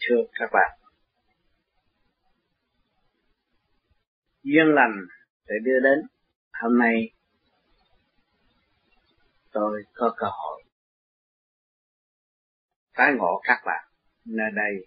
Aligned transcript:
thưa 0.00 0.22
các 0.32 0.50
bạn. 0.52 0.78
Duyên 4.42 4.74
lành 4.74 5.06
sẽ 5.48 5.54
đưa 5.62 5.80
đến. 5.80 6.06
Hôm 6.52 6.78
nay 6.78 7.10
tôi 9.52 9.84
có 9.94 10.14
cơ 10.16 10.26
hội 10.26 10.62
tái 12.94 13.12
ngộ 13.18 13.40
các 13.44 13.62
bạn 13.66 13.84
nơi 14.24 14.50
đây 14.54 14.84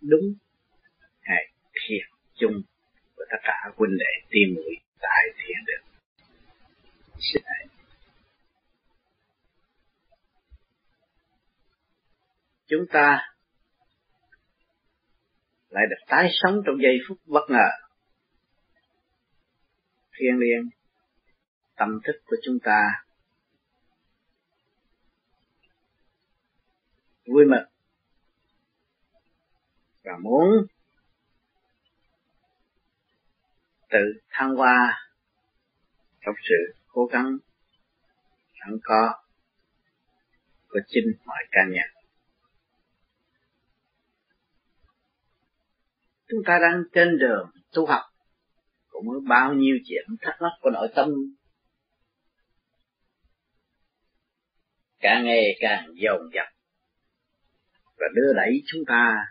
đúng 0.00 0.34
ngày 1.26 1.52
thiền 1.72 2.06
chung 2.34 2.62
của 3.16 3.24
tất 3.30 3.36
cả 3.42 3.70
huynh 3.76 3.98
đệ 3.98 4.26
tiên 4.30 4.54
muội 4.54 4.76
tại 5.00 5.24
thiền 5.36 5.56
đường 5.66 5.86
xin 7.20 7.42
hãy 7.46 7.66
chúng 12.66 12.86
ta 12.92 13.34
lại 15.68 15.84
được 15.90 16.04
tái 16.06 16.28
sống 16.32 16.62
trong 16.66 16.76
giây 16.82 16.98
phút 17.08 17.18
bất 17.26 17.44
ngờ 17.48 17.68
thiêng 20.18 20.38
liêng, 20.38 20.70
tâm 21.76 21.88
thức 22.04 22.12
của 22.26 22.36
chúng 22.44 22.58
ta 22.64 23.04
vui 27.26 27.44
mừng 27.44 27.68
và 30.02 30.12
muốn 30.22 30.48
tự 33.90 34.20
thăng 34.30 34.54
hoa 34.56 35.08
trong 36.20 36.34
sự 36.48 36.80
cố 36.86 37.06
gắng 37.12 37.38
sẵn 38.60 38.78
có 38.82 39.24
của 40.68 40.80
chính 40.88 41.12
mọi 41.24 41.44
cá 41.50 41.60
nhân. 41.64 41.93
Chúng 46.28 46.40
ta 46.46 46.58
đang 46.62 46.82
trên 46.92 47.18
đường 47.18 47.50
tu 47.72 47.86
học. 47.86 48.02
Cũng 48.88 49.06
có 49.08 49.20
bao 49.28 49.54
nhiêu 49.54 49.76
chuyện 49.84 50.04
thắc 50.20 50.36
mắc 50.40 50.52
của 50.60 50.70
nội 50.70 50.88
tâm. 50.94 51.08
Càng 55.00 55.24
ngày 55.24 55.44
càng 55.60 55.86
dồn 55.94 56.20
dập. 56.34 56.46
Và 57.96 58.06
đưa 58.14 58.32
đẩy 58.36 58.62
chúng 58.66 58.82
ta 58.86 59.26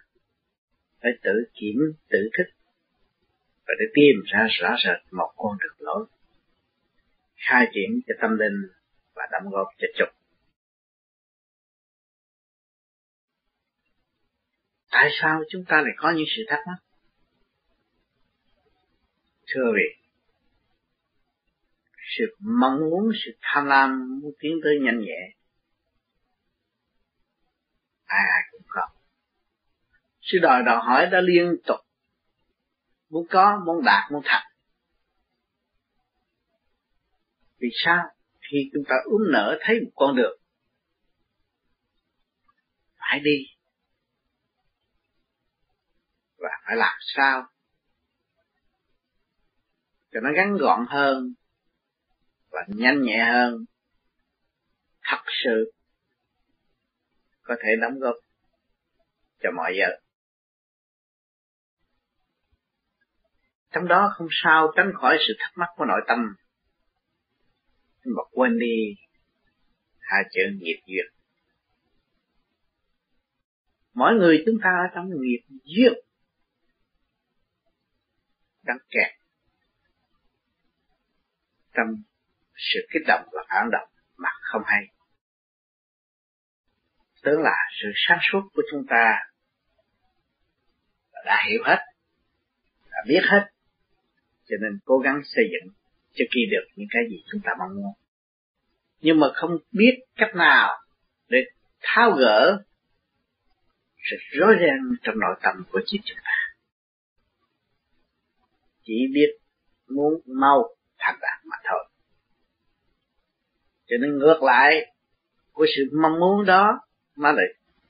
phải 1.02 1.11
tự 1.23 1.31
kiểm, 1.53 1.75
tự 2.09 2.30
thức. 2.38 2.52
Và 3.67 3.73
để 3.80 3.86
tìm 3.94 4.16
ra 4.25 4.47
rõ 4.49 4.75
rệt 4.86 5.14
một 5.14 5.33
con 5.36 5.58
đường 5.59 5.77
lối. 5.80 6.05
Khai 7.36 7.67
triển 7.73 8.02
cho 8.08 8.14
tâm 8.21 8.38
linh 8.38 8.67
và 9.14 9.23
đóng 9.31 9.52
góp 9.52 9.67
cho 9.77 9.88
chục 9.97 10.22
tại 14.94 15.09
sao 15.22 15.41
chúng 15.49 15.66
ta 15.67 15.75
lại 15.77 15.94
có 15.97 16.11
những 16.16 16.25
sự 16.38 16.44
thắc 16.47 16.59
mắc? 16.67 16.77
Thưa 19.47 19.72
vị, 19.75 20.03
sự 22.17 22.36
mong 22.39 22.80
muốn, 22.80 23.11
sự 23.25 23.31
tham 23.41 23.66
lam 23.66 24.19
muốn 24.21 24.31
tiến 24.39 24.52
tới 24.64 24.73
nhanh 24.81 24.99
nhẹ, 24.99 25.36
ai 28.05 28.25
ai 28.31 28.41
cũng 28.52 28.61
có. 28.67 28.88
Sự 30.21 30.38
đòi 30.41 30.64
đòi 30.66 30.77
hỏi 30.86 31.05
đã 31.11 31.21
liên 31.21 31.55
tục 31.67 31.80
muốn 33.09 33.27
có, 33.30 33.61
muốn 33.66 33.83
đạt, 33.86 34.11
muốn 34.11 34.21
thành. 34.25 34.47
Vì 37.58 37.69
sao? 37.86 38.03
Khi 38.41 38.69
chúng 38.73 38.83
ta 38.88 38.95
ướm 39.05 39.31
nở 39.31 39.58
thấy 39.61 39.80
một 39.80 39.91
con 39.95 40.16
đường, 40.16 40.39
phải 42.97 43.19
đi. 43.19 43.52
Phải 46.66 46.75
làm 46.75 46.97
sao? 47.16 47.47
Cho 50.11 50.20
nó 50.20 50.30
ngắn 50.36 50.58
gọn 50.58 50.86
hơn 50.89 51.33
và 52.49 52.60
nhanh 52.67 53.02
nhẹ 53.02 53.26
hơn. 53.33 53.65
Thật 55.04 55.23
sự 55.43 55.71
có 57.42 57.55
thể 57.64 57.70
đóng 57.82 57.99
góp 57.99 58.15
cho 59.43 59.49
mọi 59.55 59.73
giờ 59.77 59.87
trong 63.71 63.87
đó 63.87 64.14
không 64.17 64.27
sao 64.43 64.71
tránh 64.76 64.92
khỏi 65.02 65.17
sự 65.27 65.33
thắc 65.39 65.52
mắc 65.55 65.67
của 65.76 65.86
nội 65.86 66.02
tâm. 66.08 66.20
Mà 68.05 68.23
quên 68.32 68.60
đi 68.60 68.95
hai 69.99 70.23
chữ 70.32 70.42
nghiệp 70.60 70.82
duyên 70.86 71.14
mỗi 73.93 74.14
người 74.14 74.43
chúng 74.45 74.55
ta 74.64 74.70
ở 74.70 74.95
trong 74.95 75.10
nghiệp 75.10 75.42
duyên 75.64 75.93
đang 78.63 78.77
kẹt 78.89 79.11
trong 81.73 81.87
sự 82.55 82.79
kích 82.93 83.03
động 83.07 83.27
và 83.31 83.43
phản 83.49 83.69
động 83.71 83.89
mà 84.17 84.29
không 84.41 84.61
hay. 84.65 84.83
Tức 87.23 87.39
là 87.39 87.55
sự 87.81 87.87
sáng 88.07 88.19
suốt 88.31 88.41
của 88.53 88.61
chúng 88.71 88.85
ta 88.89 89.19
đã 91.25 91.43
hiểu 91.49 91.63
hết, 91.65 91.79
đã 92.91 92.97
biết 93.07 93.21
hết. 93.23 93.49
Cho 94.45 94.55
nên 94.61 94.80
cố 94.85 94.97
gắng 94.97 95.21
xây 95.23 95.43
dựng 95.51 95.73
cho 96.13 96.25
kỳ 96.31 96.41
được 96.51 96.67
những 96.75 96.87
cái 96.91 97.03
gì 97.09 97.23
chúng 97.31 97.41
ta 97.43 97.51
mong 97.59 97.75
muốn. 97.75 97.93
Nhưng 99.01 99.19
mà 99.19 99.27
không 99.33 99.57
biết 99.71 99.99
cách 100.15 100.35
nào 100.35 100.83
để 101.30 101.37
tháo 101.81 102.11
gỡ 102.11 102.63
sự 104.11 104.17
rối 104.39 104.55
ren 104.59 104.97
trong 105.03 105.19
nội 105.19 105.35
tâm 105.41 105.63
của 105.71 105.81
chính 105.85 106.01
chúng 106.05 106.17
ta 106.23 106.42
chỉ 108.83 108.94
biết 109.14 109.30
muốn 109.88 110.14
mau 110.26 110.76
thành 110.98 111.20
đạt 111.21 111.45
mà 111.45 111.58
thôi. 111.64 111.89
Cho 113.86 113.95
nên 114.02 114.17
ngược 114.17 114.44
lại, 114.44 114.94
của 115.52 115.66
sự 115.76 115.83
mong 116.02 116.20
muốn 116.20 116.45
đó 116.45 116.80
mà 117.16 117.32
lại 117.32 117.45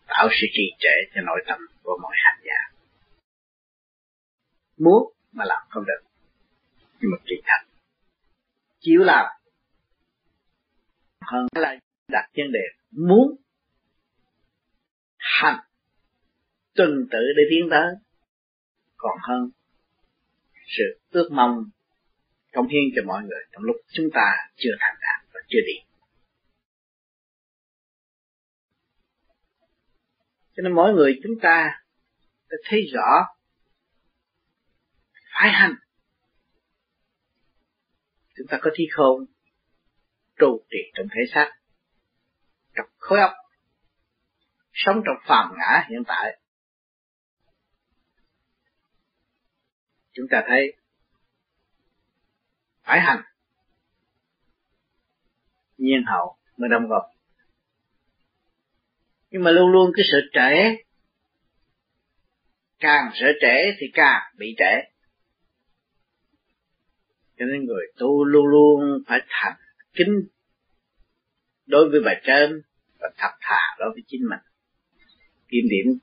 tạo 0.07 0.27
sự 0.31 0.47
trì 0.53 0.63
trệ 0.79 1.11
cho 1.15 1.21
nội 1.21 1.43
tâm 1.47 1.59
của 1.83 1.99
mọi 2.01 2.15
hành 2.15 2.41
giả. 2.45 2.77
Muốn 4.77 5.13
mà 5.31 5.45
làm 5.45 5.63
không 5.69 5.83
được, 5.85 6.09
nhưng 6.99 7.11
mà 7.11 7.17
trì 7.25 7.35
thành 7.45 7.65
chịu 8.83 8.99
làm 8.99 9.25
hơn 11.21 11.47
là 11.55 11.75
đặt 12.07 12.29
vấn 12.37 12.51
đề 12.51 12.59
muốn 12.91 13.35
hành 15.17 15.59
tuần 16.75 17.07
tự 17.11 17.19
để 17.37 17.43
tiến 17.49 17.67
tới, 17.71 17.93
còn 18.97 19.17
hơn 19.21 19.49
sự 20.77 20.99
ước 21.09 21.29
mong 21.31 21.63
công 22.53 22.67
hiến 22.67 22.83
cho 22.95 23.01
mọi 23.05 23.23
người 23.23 23.43
trong 23.51 23.63
lúc 23.63 23.75
chúng 23.93 24.09
ta 24.13 24.35
chưa 24.55 24.69
thành 24.79 24.95
đạt 25.01 25.27
và 25.33 25.39
chưa 25.47 25.59
đi. 25.67 25.73
Cho 30.55 30.61
nên 30.63 30.73
mỗi 30.73 30.93
người 30.93 31.19
chúng 31.23 31.39
ta 31.41 31.81
đã 32.49 32.57
thấy 32.65 32.81
rõ 32.93 33.25
phải 35.33 35.51
hành. 35.51 35.75
Chúng 38.35 38.47
ta 38.49 38.57
có 38.61 38.71
thi 38.75 38.87
không 38.91 39.25
trụ 40.39 40.65
trì 40.69 40.77
trong 40.93 41.07
thể 41.11 41.21
xác, 41.33 41.51
trong 42.75 42.85
khối 42.97 43.19
óc, 43.19 43.31
sống 44.73 45.01
trong 45.05 45.15
phàm 45.27 45.53
ngã 45.57 45.87
hiện 45.89 46.03
tại. 46.07 46.39
Chúng 50.13 50.25
ta 50.31 50.43
thấy 50.47 50.77
phải 52.83 52.99
hành. 52.99 53.21
Nhiên 55.77 56.03
hậu 56.05 56.37
mới 56.57 56.69
đồng 56.69 56.87
góp. 56.87 57.03
Nhưng 59.31 59.43
mà 59.43 59.51
luôn 59.51 59.71
luôn 59.71 59.91
cái 59.95 60.05
sự 60.11 60.17
trễ, 60.33 60.83
càng 62.79 63.11
sợ 63.13 63.27
trễ 63.41 63.75
thì 63.79 63.87
càng 63.93 64.33
bị 64.37 64.55
trễ. 64.57 64.81
Cho 67.37 67.45
nên 67.45 67.65
người 67.65 67.85
tu 67.97 68.25
luôn 68.25 68.45
luôn 68.45 69.03
phải 69.07 69.19
thành 69.29 69.57
kính 69.93 70.27
đối 71.65 71.89
với 71.89 71.99
bài 72.05 72.21
trên 72.25 72.61
và 72.99 73.09
thật 73.17 73.31
thà 73.41 73.75
đối 73.79 73.89
với 73.93 74.03
chính 74.07 74.21
mình. 74.29 74.39
Kiểm 75.47 75.63
điểm 75.69 75.99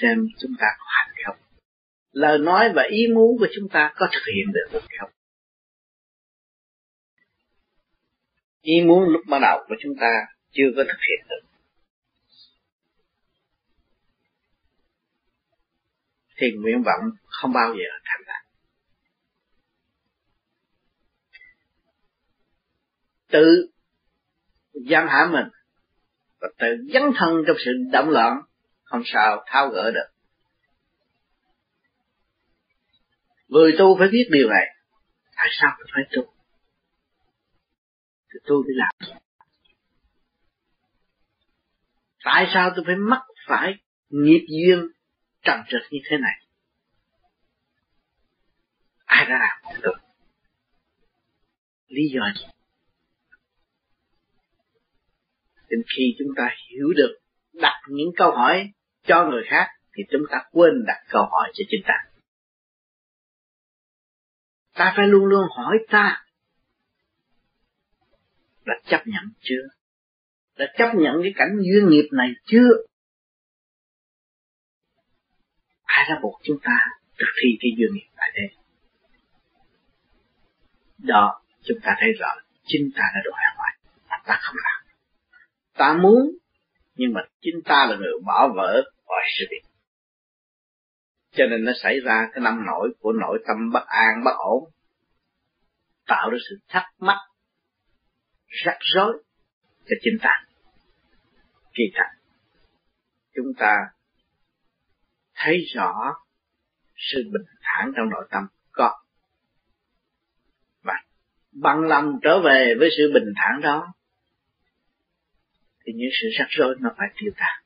xem 0.00 0.26
chúng 0.38 0.52
ta 0.58 0.66
có 0.78 0.84
hành 0.88 1.14
không? 1.24 1.36
Lời 2.12 2.38
nói 2.38 2.72
và 2.74 2.82
ý 2.90 3.06
muốn 3.14 3.38
của 3.38 3.48
chúng 3.54 3.68
ta 3.68 3.92
có 3.96 4.08
thực 4.12 4.22
hiện 4.34 4.52
được 4.52 4.68
hay 4.72 4.98
không 5.00 5.10
ý 8.62 8.74
muốn 8.86 9.08
lúc 9.08 9.22
ban 9.28 9.40
đầu 9.40 9.64
của 9.68 9.74
chúng 9.82 9.92
ta 10.00 10.26
chưa 10.50 10.66
có 10.76 10.84
thực 10.88 10.98
hiện 11.08 11.26
được. 11.28 11.48
Thì 16.36 16.46
nguyện 16.52 16.82
vọng 16.82 17.10
không 17.26 17.52
bao 17.52 17.74
giờ 17.74 17.90
thành 18.04 18.20
đạt. 18.26 18.44
Tự 23.28 23.70
giam 24.90 25.08
hãm 25.08 25.32
mình 25.32 25.48
và 26.40 26.48
tự 26.58 26.66
dấn 26.92 27.02
thân 27.16 27.42
trong 27.46 27.56
sự 27.64 27.70
động 27.92 28.10
loạn 28.10 28.40
không 28.82 29.02
sao 29.04 29.44
tháo 29.46 29.68
gỡ 29.68 29.90
được. 29.90 30.11
Người 33.52 33.74
tu 33.78 33.96
phải 33.98 34.08
biết 34.08 34.28
điều 34.30 34.48
này. 34.48 34.76
Tại 35.36 35.48
sao 35.60 35.70
tôi 35.78 35.86
phải 35.94 36.02
tu? 36.12 36.32
Thì 38.32 38.38
tôi 38.44 38.62
đi 38.68 38.74
làm. 38.74 39.18
Tại 42.24 42.50
sao 42.54 42.72
tôi 42.76 42.84
phải 42.86 42.96
mắc 42.96 43.22
phải 43.48 43.74
nghiệp 44.10 44.46
duyên 44.48 44.88
trần 45.42 45.60
trật 45.68 45.82
như 45.90 45.98
thế 46.10 46.16
này? 46.16 46.46
Ai 49.04 49.26
đã 49.26 49.38
làm 49.38 49.82
được? 49.82 49.96
Lý 51.88 52.02
do 52.14 52.22
gì? 52.38 52.46
Đến 55.68 55.82
khi 55.96 56.02
chúng 56.18 56.34
ta 56.36 56.56
hiểu 56.68 56.88
được, 56.96 57.18
đặt 57.52 57.82
những 57.88 58.08
câu 58.16 58.30
hỏi 58.30 58.72
cho 59.02 59.26
người 59.30 59.42
khác, 59.50 59.66
thì 59.96 60.02
chúng 60.10 60.22
ta 60.30 60.38
quên 60.50 60.84
đặt 60.86 61.02
câu 61.08 61.22
hỏi 61.30 61.52
cho 61.54 61.64
chính 61.70 61.82
ta 61.86 62.11
ta 64.74 64.92
phải 64.96 65.06
luôn 65.06 65.24
luôn 65.24 65.46
hỏi 65.56 65.78
ta 65.88 66.24
đã 68.64 68.74
chấp 68.84 69.02
nhận 69.06 69.24
chưa? 69.40 69.62
Đã 70.58 70.66
chấp 70.78 70.90
nhận 70.94 71.14
cái 71.22 71.32
cảnh 71.36 71.58
duyên 71.60 71.88
nghiệp 71.88 72.08
này 72.12 72.28
chưa? 72.44 72.68
Ai 75.82 76.06
đã 76.08 76.18
buộc 76.22 76.40
chúng 76.42 76.58
ta 76.62 76.76
thực 77.18 77.32
thi 77.42 77.48
cái 77.60 77.70
duyên 77.76 77.94
nghiệp 77.94 78.08
tại 78.16 78.30
đây 78.34 78.56
đó, 80.98 81.42
chúng 81.62 81.78
ta 81.82 81.96
thấy 82.00 82.12
rõ, 82.12 82.28
chính 82.66 82.90
ta 82.94 83.02
đã 83.14 83.20
đòi 83.24 83.40
hỏi 83.56 83.62
ta 84.26 84.38
không 84.42 84.56
làm. 84.64 84.96
Ta 85.74 86.02
muốn, 86.02 86.36
nhưng 86.94 87.12
mà 87.12 87.20
chính 87.40 87.62
ta 87.64 87.86
là 87.90 87.96
người 87.96 88.12
bỏ 88.26 88.48
vỡ 88.56 88.82
mọi 89.06 89.22
sự 89.38 89.44
việc 89.50 89.62
cho 91.32 91.44
nên 91.46 91.64
nó 91.64 91.72
xảy 91.82 92.00
ra 92.00 92.28
cái 92.32 92.42
năm 92.42 92.66
nổi 92.66 92.92
của 93.00 93.12
nội 93.12 93.44
tâm 93.46 93.70
bất 93.72 93.86
an, 93.86 94.24
bất 94.24 94.34
ổn. 94.38 94.70
Tạo 96.06 96.30
ra 96.30 96.38
sự 96.50 96.58
thắc 96.68 96.84
mắc, 96.98 97.18
rắc 98.64 98.76
rối 98.94 99.22
cho 99.78 99.96
chính 100.02 100.18
ta. 100.22 100.44
Kỳ 101.74 101.84
thật, 101.94 102.18
chúng 103.34 103.52
ta 103.58 103.76
thấy 105.34 105.58
rõ 105.74 106.14
sự 106.96 107.22
bình 107.32 107.46
thản 107.62 107.92
trong 107.96 108.08
nội 108.10 108.28
tâm 108.30 108.42
có. 108.72 109.02
Và 110.82 110.94
bằng 111.52 111.80
lòng 111.80 112.18
trở 112.22 112.40
về 112.44 112.74
với 112.78 112.88
sự 112.96 113.10
bình 113.14 113.32
thản 113.36 113.60
đó, 113.60 113.94
thì 115.84 115.92
những 115.96 116.10
sự 116.22 116.28
rắc 116.38 116.48
rối 116.50 116.76
nó 116.80 116.90
phải 116.98 117.08
tiêu 117.20 117.32
tan 117.36 117.61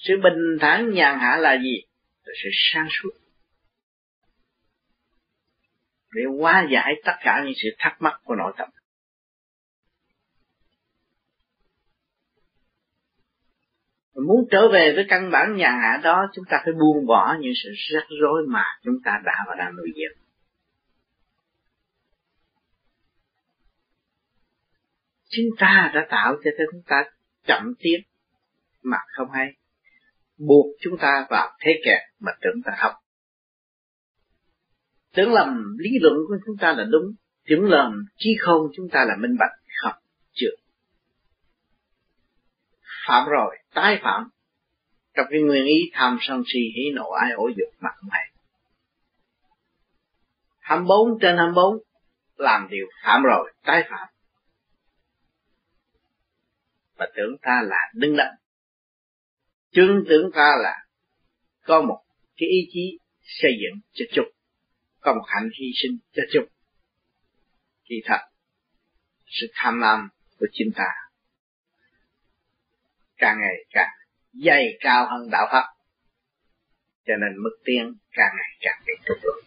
sự 0.00 0.14
bình 0.22 0.58
thản 0.60 0.90
nhàn 0.90 1.18
hạ 1.18 1.36
là 1.36 1.58
gì? 1.62 1.82
Là 2.24 2.32
sự 2.42 2.48
sáng 2.52 2.88
suốt. 2.90 3.10
Để 6.14 6.22
hóa 6.38 6.66
giải 6.72 6.94
tất 7.04 7.12
cả 7.20 7.42
những 7.44 7.54
sự 7.62 7.68
thắc 7.78 7.96
mắc 8.02 8.20
của 8.24 8.34
nội 8.34 8.52
tâm. 8.58 8.68
Muốn 14.26 14.48
trở 14.50 14.68
về 14.72 14.92
với 14.94 15.04
căn 15.08 15.30
bản 15.30 15.56
nhà 15.56 15.70
hạ 15.70 16.00
đó, 16.02 16.26
chúng 16.34 16.44
ta 16.50 16.56
phải 16.64 16.72
buông 16.72 17.06
bỏ 17.06 17.36
những 17.40 17.52
sự 17.62 17.70
rắc 17.94 18.06
rối 18.20 18.42
mà 18.48 18.64
chúng 18.84 18.94
ta 19.04 19.20
đã 19.24 19.44
và 19.46 19.54
đang 19.58 19.76
nuôi 19.76 19.88
dưỡng. 19.94 20.24
Chính 25.24 25.46
ta 25.58 25.90
đã 25.94 26.06
tạo 26.10 26.34
cho 26.44 26.50
chúng 26.72 26.82
ta 26.86 27.04
chậm 27.46 27.74
tiến 27.78 28.00
mà 28.82 28.98
không 29.16 29.30
hay 29.30 29.59
buộc 30.46 30.66
chúng 30.80 30.98
ta 31.00 31.26
vào 31.30 31.56
thế 31.60 31.80
kẹt 31.84 32.02
mà 32.20 32.32
tưởng 32.40 32.62
ta 32.64 32.72
học. 32.78 32.92
Tưởng 35.14 35.32
lầm, 35.32 35.76
lý 35.78 35.90
luận 36.00 36.14
của 36.28 36.36
chúng 36.46 36.56
ta 36.60 36.72
là 36.72 36.84
đúng, 36.84 37.12
tưởng 37.48 37.64
lầm, 37.64 38.04
trí 38.16 38.30
không 38.40 38.68
chúng 38.76 38.88
ta 38.88 39.04
là 39.04 39.16
minh 39.16 39.36
bạch, 39.38 39.52
học 39.82 39.94
chưa 40.32 40.50
phạm 43.10 43.28
rồi, 43.28 43.58
tái 43.74 44.00
phạm. 44.02 44.28
Trong 45.14 45.26
cái 45.30 45.40
nguyên 45.40 45.64
ý 45.64 45.90
tham 45.92 46.18
sân 46.20 46.42
si 46.46 46.58
hỉ 46.58 46.90
nộ, 46.94 47.10
ai 47.10 47.30
ổ 47.32 47.48
dục 47.48 47.74
mà 47.80 47.90
không 47.94 48.10
hay 48.10 48.30
24 50.58 51.18
trên 51.20 51.36
24 51.36 51.78
làm 52.36 52.68
điều 52.70 52.86
phạm 53.04 53.22
rồi, 53.22 53.52
tái 53.64 53.82
phạm. 53.90 54.08
Và 56.96 57.08
tưởng 57.16 57.36
ta 57.42 57.62
là 57.64 57.90
đứng 57.94 58.16
đắn 58.16 58.34
chứng 59.72 60.04
tưởng 60.08 60.30
ta 60.34 60.52
là 60.62 60.86
có 61.64 61.82
một 61.82 62.02
cái 62.36 62.48
ý 62.48 62.68
chí 62.72 62.98
xây 63.22 63.50
dựng 63.62 63.80
cho 63.92 64.04
chung 64.14 64.32
có 65.00 65.14
một 65.14 65.24
hạnh 65.26 65.50
hy 65.58 65.66
sinh 65.82 65.98
cho 66.12 66.22
chung 66.32 66.44
kỳ 67.84 67.96
thật, 68.04 68.20
sự 69.26 69.46
tham 69.54 69.80
lam 69.80 70.08
của 70.38 70.46
chính 70.52 70.70
ta 70.76 70.88
càng 73.16 73.36
ngày 73.40 73.54
càng 73.70 73.94
dày 74.32 74.64
cao 74.80 75.06
hơn 75.10 75.30
đạo 75.30 75.48
pháp, 75.52 75.64
cho 77.06 77.14
nên 77.16 77.42
mức 77.42 77.58
tiến 77.64 77.94
càng 78.10 78.30
ngày 78.36 78.58
càng 78.60 78.82
bị 78.86 78.92
tụt 79.06 79.18
lùi 79.22 79.42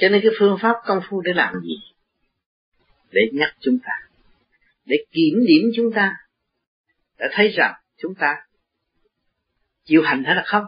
cho 0.00 0.08
nên 0.08 0.20
cái 0.22 0.30
phương 0.38 0.56
pháp 0.62 0.76
công 0.86 1.00
phu 1.10 1.20
để 1.20 1.32
làm 1.34 1.54
gì? 1.62 1.76
Để 3.10 3.20
nhắc 3.32 3.56
chúng 3.60 3.78
ta, 3.84 4.08
để 4.84 4.96
kiểm 5.10 5.34
điểm 5.46 5.70
chúng 5.76 5.92
ta 5.94 6.16
đã 7.20 7.28
thấy 7.32 7.48
rằng 7.48 7.74
chúng 7.96 8.14
ta 8.14 8.46
chịu 9.84 10.02
hành 10.02 10.24
hay 10.24 10.34
là 10.34 10.42
không? 10.46 10.64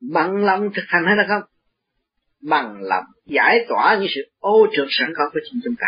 Bằng 0.00 0.44
lòng 0.44 0.70
thực 0.74 0.84
hành 0.86 1.04
hay 1.06 1.16
là 1.16 1.24
không? 1.28 1.42
Bằng 2.40 2.82
lòng 2.82 3.04
giải 3.26 3.58
tỏa 3.68 3.96
những 4.00 4.08
sự 4.14 4.30
ô 4.38 4.66
trượt 4.72 4.86
sẵn 4.90 5.12
có 5.16 5.30
của 5.32 5.40
chính 5.50 5.60
chúng 5.64 5.74
ta. 5.78 5.86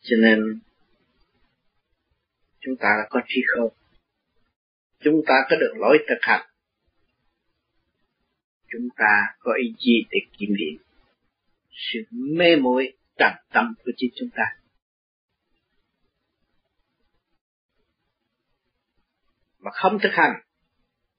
Cho 0.00 0.16
nên, 0.20 0.60
chúng 2.60 2.76
ta 2.76 2.88
đã 2.98 3.06
có 3.10 3.20
trí 3.28 3.40
khôn 3.46 3.72
chúng 5.06 5.22
ta 5.26 5.34
có 5.50 5.56
được 5.56 5.72
lối 5.76 5.98
thực 6.08 6.18
hành? 6.20 6.46
Chúng 8.72 8.88
ta 8.96 9.34
có 9.38 9.52
ý 9.62 9.74
chí 9.78 10.04
để 10.10 10.18
kiểm 10.38 10.56
điểm? 10.58 10.85
Sự 11.76 11.98
mê 12.10 12.56
muội 12.56 12.96
trầm 13.18 13.32
tâm 13.52 13.74
của 13.84 13.92
chính 13.96 14.10
chúng 14.16 14.28
ta. 14.36 14.44
Mà 19.58 19.70
không 19.74 19.98
thực 20.02 20.12
hành, 20.12 20.32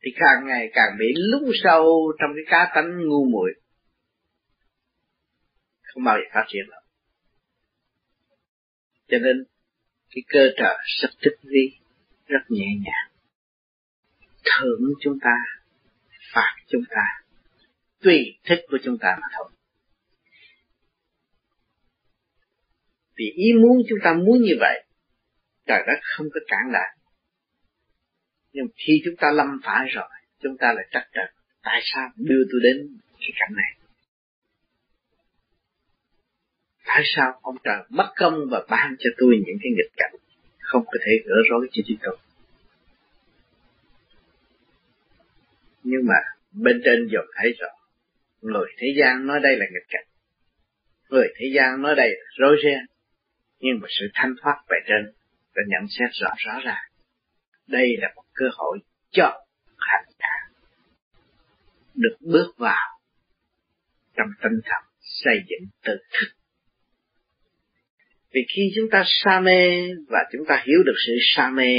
thì 0.04 0.12
càng 0.16 0.48
ngày 0.48 0.70
càng 0.74 0.98
bị 1.00 1.06
lún 1.16 1.52
sâu 1.64 2.14
trong 2.20 2.30
cái 2.36 2.44
cá 2.48 2.72
tánh 2.76 3.08
ngu 3.08 3.26
muội. 3.26 3.54
Không 5.82 6.04
bao 6.04 6.18
giờ 6.18 6.30
phát 6.34 6.46
triển 6.48 6.66
được 6.68 6.88
cho 9.08 9.18
nên, 9.18 9.44
cái 10.10 10.22
cơ 10.28 10.40
trợ 10.58 10.78
sắp 11.02 11.10
thích 11.22 11.40
vi 11.44 11.72
rất 12.28 12.40
nhẹ 12.50 12.68
nhàng. 12.86 13.12
Thưởng 14.44 14.94
chúng 15.02 15.20
ta, 15.22 15.36
phạt 16.34 16.56
chúng 16.68 16.84
ta, 16.90 17.24
tùy 18.02 18.38
thích 18.44 18.60
của 18.68 18.78
chúng 18.84 18.98
ta 18.98 19.18
mà 19.22 19.28
thôi. 19.38 19.50
Vì 23.18 23.32
ý 23.36 23.54
muốn 23.54 23.82
chúng 23.90 24.00
ta 24.04 24.14
muốn 24.14 24.42
như 24.42 24.54
vậy, 24.60 24.84
trời 25.66 25.84
đất 25.88 26.00
không 26.04 26.28
có 26.34 26.40
cản 26.48 26.72
lại. 26.72 26.98
Nhưng 28.54 28.68
khi 28.76 29.02
chúng 29.06 29.16
ta 29.16 29.32
lâm 29.32 29.48
phải 29.64 29.88
rồi, 29.90 30.10
chúng 30.40 30.58
ta 30.58 30.74
lại 30.74 30.88
trách 30.92 31.08
trật 31.14 31.30
tại 31.64 31.82
sao 31.84 32.10
đưa 32.16 32.44
tôi 32.52 32.62
đến 32.64 32.98
cái 33.20 33.32
cảnh 33.40 33.54
này? 33.56 33.72
Tại 36.86 37.02
sao 37.16 37.40
ông 37.42 37.56
trời 37.64 37.78
bất 37.90 38.14
công 38.16 38.36
và 38.52 38.66
ban 38.70 38.96
cho 39.00 39.10
tôi 39.18 39.36
những 39.46 39.58
cái 39.64 39.72
nghịch 39.78 39.92
cảnh 39.98 40.16
không 40.60 40.86
có 40.86 40.98
thể 41.06 41.12
gỡ 41.26 41.36
rối 41.50 41.68
cho 41.72 41.82
chúng 41.88 41.98
tôi? 42.02 42.18
Nhưng 45.84 46.02
mà 46.06 46.16
bên 46.52 46.82
trên 46.86 47.08
dồn 47.12 47.26
thấy 47.36 47.54
rõ, 47.60 47.68
người 48.42 48.68
thế 48.78 48.88
gian 48.98 49.28
nói 49.28 49.40
đây 49.44 49.56
là 49.58 49.66
nghịch 49.66 49.88
cảnh. 49.90 50.06
Người 51.10 51.28
thế 51.36 51.46
gian 51.56 51.82
nói 51.82 51.96
đây 51.96 52.10
là 52.10 52.26
rối 52.38 52.58
ren 52.64 52.97
nhưng 53.60 53.80
mà 53.82 53.88
sự 54.00 54.06
thanh 54.14 54.34
thoát 54.42 54.58
về 54.70 54.78
trên 54.88 55.14
đã 55.56 55.62
nhận 55.68 55.88
xét 55.90 56.10
rõ 56.22 56.30
rõ 56.46 56.60
ràng 56.64 56.84
đây 57.68 57.88
là 57.98 58.08
một 58.16 58.24
cơ 58.34 58.46
hội 58.58 58.80
cho 59.12 59.46
hành 59.78 60.06
giả 60.20 60.60
được 61.94 62.18
bước 62.20 62.54
vào 62.58 63.00
trong 64.18 64.28
tinh 64.44 64.60
thần 64.64 64.84
xây 65.00 65.36
dựng 65.50 65.70
tự 65.84 65.94
thức. 66.12 66.28
Vì 68.34 68.42
khi 68.56 68.62
chúng 68.76 68.90
ta 68.92 69.04
sa 69.06 69.40
mê 69.40 69.90
và 70.08 70.20
chúng 70.32 70.42
ta 70.48 70.64
hiểu 70.68 70.84
được 70.86 70.96
sự 71.08 71.14
sa 71.36 71.50
mê, 71.50 71.76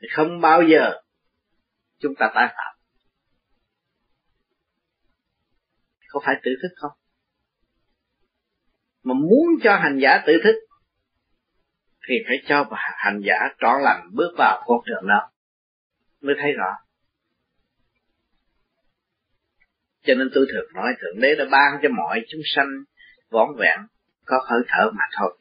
thì 0.00 0.08
không 0.12 0.40
bao 0.40 0.62
giờ 0.62 1.00
chúng 1.98 2.14
ta 2.18 2.30
tái 2.34 2.46
phạm. 2.48 2.76
Có 6.08 6.20
phải 6.26 6.34
tự 6.42 6.50
thức 6.62 6.74
không? 6.76 6.92
Mà 9.02 9.14
muốn 9.14 9.46
cho 9.62 9.76
hành 9.76 9.98
giả 10.02 10.22
tự 10.26 10.32
thức 10.44 10.54
thì 12.08 12.14
phải 12.28 12.36
cho 12.46 12.64
hành 12.96 13.20
giả 13.24 13.48
trọn 13.60 13.82
lành 13.82 14.10
bước 14.12 14.34
vào 14.38 14.62
con 14.66 14.78
đường 14.86 15.06
đó. 15.08 15.30
Mới 16.20 16.34
thấy 16.38 16.52
rõ. 16.52 16.76
Cho 20.02 20.14
nên 20.14 20.28
tôi 20.34 20.46
thường 20.52 20.72
nói, 20.74 20.92
thượng 21.00 21.20
đế 21.20 21.34
đã 21.38 21.44
ban 21.50 21.80
cho 21.82 21.88
mọi 21.88 22.20
chúng 22.28 22.40
sanh 22.44 22.68
vón 23.30 23.48
vẹn, 23.58 23.78
có 24.24 24.46
hơi 24.50 24.60
thở 24.68 24.90
mà 24.94 25.04
thôi. 25.18 25.38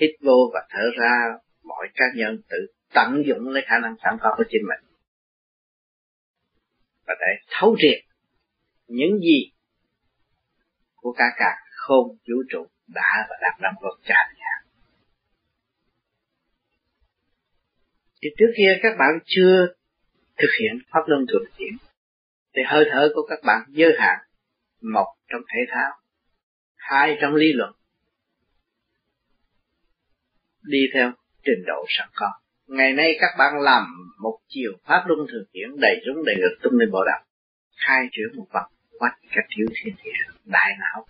Hít 0.00 0.10
vô 0.20 0.50
và 0.54 0.66
thở 0.70 0.82
ra, 1.00 1.38
mọi 1.62 1.88
cá 1.94 2.04
nhân 2.14 2.42
tự 2.48 2.56
tận 2.94 3.22
dụng 3.26 3.48
lấy 3.48 3.62
khả 3.66 3.78
năng 3.78 3.94
sẵn 4.04 4.18
có 4.20 4.34
của 4.36 4.44
chính 4.48 4.62
mình. 4.68 4.96
Và 7.06 7.14
để 7.20 7.46
thấu 7.50 7.76
triệt 7.78 8.04
những 8.86 9.18
gì 9.18 9.52
của 10.94 11.12
cả 11.12 11.24
cả 11.36 11.56
không 11.70 12.08
vũ 12.08 12.36
trụ 12.50 12.66
đã 12.86 13.26
và 13.28 13.36
đang 13.42 13.60
nằm 13.60 13.74
vật 13.82 13.98
tràn 14.04 14.26
nhà. 14.36 14.70
Thì 18.22 18.28
trước 18.38 18.52
kia 18.56 18.78
các 18.82 18.92
bạn 18.98 19.18
chưa 19.24 19.66
thực 20.38 20.48
hiện 20.60 20.78
pháp 20.90 21.00
luân 21.06 21.26
thường 21.32 21.44
chuyển. 21.58 21.76
Thì 22.56 22.62
hơi 22.66 22.84
thở 22.90 23.08
của 23.14 23.26
các 23.28 23.38
bạn 23.44 23.62
giới 23.68 23.92
hạn 23.98 24.18
một 24.82 25.14
trong 25.28 25.40
thể 25.48 25.60
thao, 25.68 25.90
hai 26.76 27.18
trong 27.20 27.34
lý 27.34 27.52
luận, 27.52 27.72
đi 30.62 30.78
theo 30.94 31.12
trình 31.44 31.64
độ 31.66 31.84
sẵn 31.88 32.08
có. 32.14 32.30
Ngày 32.66 32.92
nay 32.92 33.16
các 33.20 33.30
bạn 33.38 33.52
làm 33.60 33.82
một 34.22 34.38
chiều 34.48 34.72
pháp 34.84 35.04
luân 35.06 35.26
thường 35.32 35.44
chuyển 35.52 35.80
đầy 35.80 36.00
rúng 36.06 36.24
đầy 36.24 36.34
ngực 36.38 36.58
tung 36.62 36.78
lên 36.78 36.90
bộ 36.92 37.04
đạo, 37.06 37.24
khai 37.86 38.08
chuyển 38.12 38.26
một 38.36 38.46
vật 38.50 38.68
quát 38.98 39.16
các 39.34 39.44
thiếu 39.56 39.66
thiên 39.74 39.94
địa, 40.04 40.12
đại 40.44 40.70
não 40.80 41.06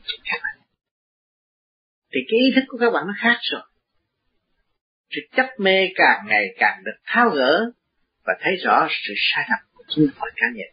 thì 2.13 2.21
cái 2.29 2.39
ý 2.41 2.53
thức 2.55 2.65
của 2.69 2.79
các 2.81 2.91
bạn 2.91 3.07
nó 3.07 3.15
khác 3.23 3.39
rồi 3.53 3.63
sự 5.11 5.21
chấp 5.37 5.47
mê 5.59 5.89
càng 5.95 6.27
ngày 6.27 6.47
càng 6.59 6.83
được 6.85 6.99
tháo 7.05 7.31
gỡ 7.31 7.71
và 8.25 8.35
thấy 8.41 8.57
rõ 8.65 8.89
sự 8.91 9.15
sai 9.17 9.45
lầm 9.51 9.59
của 9.73 9.85
chính 9.89 10.09
mọi 10.19 10.31
cá 10.37 10.47
nhân. 10.55 10.69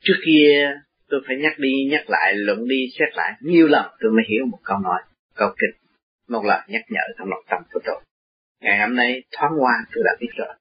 Trước 0.00 0.20
kia, 0.26 0.70
tôi 1.08 1.20
phải 1.26 1.36
nhắc 1.36 1.58
đi 1.58 1.70
nhắc 1.90 2.10
lại, 2.10 2.34
luận 2.34 2.68
đi 2.68 2.76
xét 2.98 3.08
lại 3.16 3.32
nhiều 3.40 3.66
lần 3.66 3.86
tôi 4.00 4.12
mới 4.12 4.24
hiểu 4.28 4.46
một 4.46 4.58
câu 4.64 4.78
nói, 4.78 5.02
câu 5.34 5.48
kinh, 5.58 5.90
một 6.28 6.44
lời 6.44 6.60
nhắc 6.68 6.82
nhở 6.88 7.00
trong 7.18 7.28
lòng 7.28 7.44
tâm 7.50 7.62
của 7.72 7.80
tôi. 7.84 8.02
Ngày 8.60 8.78
hôm 8.78 8.96
nay, 8.96 9.22
thoáng 9.32 9.52
qua 9.58 9.72
tôi 9.94 10.04
đã 10.04 10.10
biết 10.20 10.30
rồi. 10.36 10.54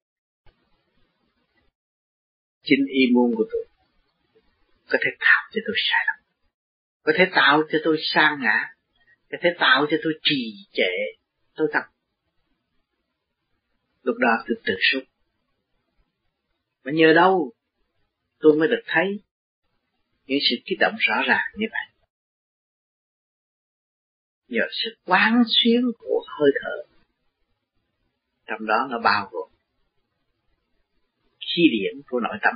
Chính 2.63 2.85
y 2.87 3.13
môn 3.13 3.31
của 3.37 3.45
tôi 3.51 3.65
có 4.89 4.97
thể 5.01 5.11
tạo 5.19 5.49
cho 5.51 5.61
tôi 5.65 5.75
sai 5.77 6.05
lầm, 6.07 6.25
có 7.03 7.13
thể 7.15 7.25
tạo 7.35 7.63
cho 7.71 7.79
tôi 7.83 7.97
sang 8.13 8.39
ngã 8.41 8.72
cái 9.33 9.39
thế 9.43 9.49
tạo 9.59 9.85
cho 9.89 9.97
tôi 10.03 10.13
trì 10.23 10.67
trệ. 10.73 10.93
Tôi 11.55 11.67
thật 11.73 11.83
lúc 14.03 14.15
đó 14.19 14.29
tôi 14.47 14.57
tự 14.65 14.73
xúc 14.91 15.03
mà 16.83 16.91
nhờ 16.91 17.13
đâu? 17.13 17.51
Tôi 18.39 18.57
mới 18.57 18.67
được 18.67 18.81
thấy 18.85 19.19
những 20.25 20.39
sự 20.49 20.55
kích 20.65 20.77
động 20.79 20.95
rõ 20.99 21.15
ràng 21.27 21.51
như 21.55 21.67
vậy. 21.71 22.05
Nhờ 24.47 24.61
sự 24.83 24.97
quán 25.05 25.43
xuyến 25.47 25.81
của 25.97 26.25
hơi 26.39 26.51
thở. 26.61 26.93
Trong 28.45 28.65
đó 28.67 28.87
nó 28.89 28.99
bao 28.99 29.29
gồm 29.31 29.49
khi 31.39 31.61
điển 31.71 32.01
của 32.07 32.19
nội 32.19 32.37
tâm. 32.41 32.53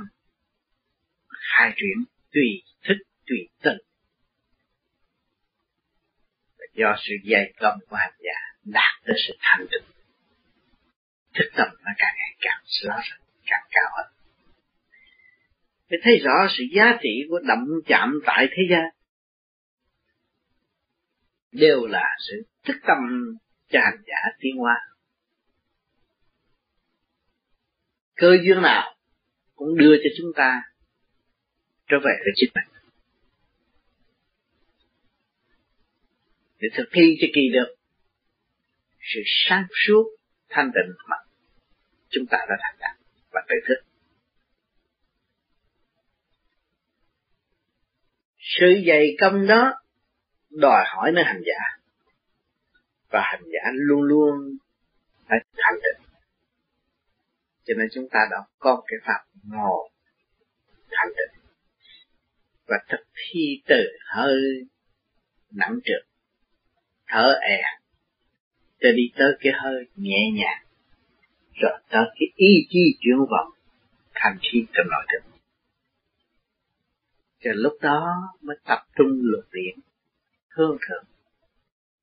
Khai 1.28 1.72
chuyển 1.76 2.04
tùy 2.32 2.62
thức, 2.82 2.94
tùy 3.26 3.38
tình 3.62 3.87
do 6.74 6.96
sự 6.98 7.14
dày 7.30 7.52
công 7.60 7.78
của 7.88 7.96
hành 7.96 8.14
giả 8.18 8.38
đạt 8.64 9.04
tới 9.04 9.16
sự 9.26 9.34
thành 9.40 9.66
tựu 9.70 9.80
thức 11.34 11.50
tâm 11.56 11.68
nó 11.84 11.92
càng 11.98 12.14
ngày 12.18 12.36
càng 12.40 12.62
rõ 12.82 12.94
ràng 13.10 13.20
càng 13.46 13.66
cao 13.70 13.90
hơn. 13.96 14.12
Để 15.88 15.98
thấy 16.02 16.18
rõ 16.24 16.46
sự 16.58 16.64
giá 16.74 16.98
trị 17.02 17.24
của 17.28 17.38
đậm 17.48 17.66
chạm 17.86 18.20
tại 18.26 18.46
thế 18.50 18.62
gian 18.70 18.84
đều 21.52 21.86
là 21.86 22.16
sự 22.28 22.42
thức 22.64 22.76
tâm 22.86 22.98
cho 23.68 23.80
hành 23.82 24.02
giả 24.06 24.38
tiến 24.40 24.56
hóa. 24.56 24.74
Cơ 28.14 28.36
duyên 28.44 28.62
nào 28.62 28.96
cũng 29.54 29.76
đưa 29.78 29.96
cho 29.96 30.10
chúng 30.18 30.32
ta 30.36 30.62
trở 31.86 31.96
về 31.98 32.12
với 32.18 32.32
chính 32.36 32.50
mình. 32.54 32.77
Để 36.58 36.68
thực 36.76 36.84
thi 36.92 37.16
cho 37.20 37.26
kỳ 37.34 37.40
được 37.52 37.74
sự 39.14 39.20
sáng 39.26 39.66
suốt, 39.86 40.04
thanh 40.48 40.70
tịnh 40.74 40.94
mà 41.08 41.16
chúng 42.08 42.26
ta 42.30 42.38
đã 42.48 42.56
thành 42.60 42.76
đạt 42.78 42.96
và 43.30 43.40
tự 43.48 43.54
thức. 43.68 43.84
Sự 48.38 48.66
dày 48.86 49.16
công 49.20 49.46
đó 49.46 49.82
đòi 50.50 50.84
hỏi 50.86 51.12
nơi 51.12 51.24
hành 51.24 51.42
giả. 51.46 51.78
Và 53.08 53.20
hành 53.22 53.42
giả 53.44 53.70
luôn 53.74 54.02
luôn 54.02 54.56
phải 55.28 55.38
thành 55.56 55.74
tịnh. 55.74 56.06
Cho 57.64 57.74
nên 57.78 57.88
chúng 57.94 58.08
ta 58.10 58.20
đã 58.30 58.36
có 58.58 58.82
cái 58.86 58.98
pháp 59.04 59.24
ngồi 59.42 59.90
thành 60.90 61.08
tịnh 61.08 61.42
và 62.66 62.76
thực 62.88 63.06
thi 63.14 63.62
từ 63.66 63.84
hơi 64.06 64.66
nặng 65.50 65.78
trược 65.84 66.07
thở 67.08 67.38
è 67.40 67.62
cho 68.80 68.88
đi 68.92 69.02
tới 69.16 69.36
cái 69.40 69.52
hơi 69.56 69.86
nhẹ 69.96 70.30
nhàng, 70.34 70.64
rồi 71.54 71.80
tới 71.90 72.04
cái 72.14 72.28
ý 72.36 72.66
chí 72.70 72.96
chuyển 73.00 73.18
vọng 73.18 73.52
thành 74.14 74.38
khí 74.42 74.66
trong 74.72 74.86
nội 74.90 75.04
thức 75.12 75.38
cho 77.44 77.50
lúc 77.54 77.72
đó 77.80 78.14
mới 78.42 78.56
tập 78.64 78.78
trung 78.96 79.20
luận 79.22 79.44
điện 79.52 79.78
hương 80.48 80.76
thượng, 80.88 81.04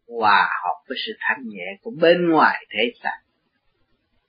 hòa 0.07 0.49
hợp 0.63 0.83
với 0.87 0.97
sự 1.05 1.13
thanh 1.19 1.49
nhẹ 1.49 1.77
của 1.81 1.91
bên 2.01 2.29
ngoài 2.29 2.65
thế 2.69 2.91
xác 3.03 3.19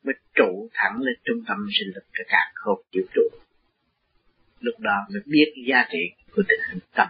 mới 0.05 0.15
trụ 0.35 0.69
thẳng 0.73 1.01
lên 1.01 1.15
trung 1.25 1.45
tâm 1.49 1.57
sinh 1.79 1.95
lực 1.95 2.05
cho 2.13 2.25
cả 2.29 2.53
khôn 2.55 2.83
chịu 2.93 3.03
trụ. 3.15 3.23
Lúc 4.61 4.75
đó 4.79 5.07
mới 5.11 5.23
biết 5.27 5.55
giá 5.69 5.87
trị 5.91 5.99
của 6.33 6.43
tình 6.49 6.61
hình 6.71 6.79
tâm 6.95 7.09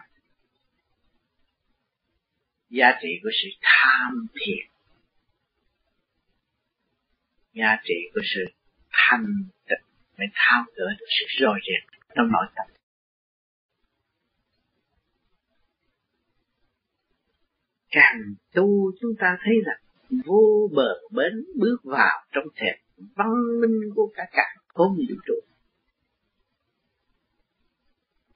giá 2.78 2.98
trị 3.02 3.08
của 3.22 3.30
sự 3.42 3.48
tham 3.62 4.26
thiền 4.34 4.76
giá 7.56 7.76
trị 7.84 7.94
của 8.14 8.20
sự 8.34 8.44
thanh 8.90 9.26
tịnh. 9.68 9.86
Mới 10.18 10.26
thao 10.34 10.64
gỡ 10.76 10.84
được 10.98 11.06
sự 11.08 11.26
roi 11.40 11.60
rệt 11.66 12.00
trong 12.14 12.28
nội 12.32 12.46
tâm. 12.54 12.66
Càng 17.90 18.34
tu, 18.52 18.92
chúng 19.00 19.10
ta 19.18 19.38
thấy 19.44 19.54
rằng 19.66 19.80
vô 20.24 20.70
bờ 20.72 20.94
bến 21.10 21.44
bước 21.56 21.76
vào 21.84 22.26
trong 22.32 22.44
thềm 22.56 23.06
văn 23.14 23.60
minh 23.60 23.90
của 23.94 24.12
cả 24.14 24.22
cả 24.32 24.54
không 24.66 24.96
vũ 24.96 25.14
trụ. 25.26 25.34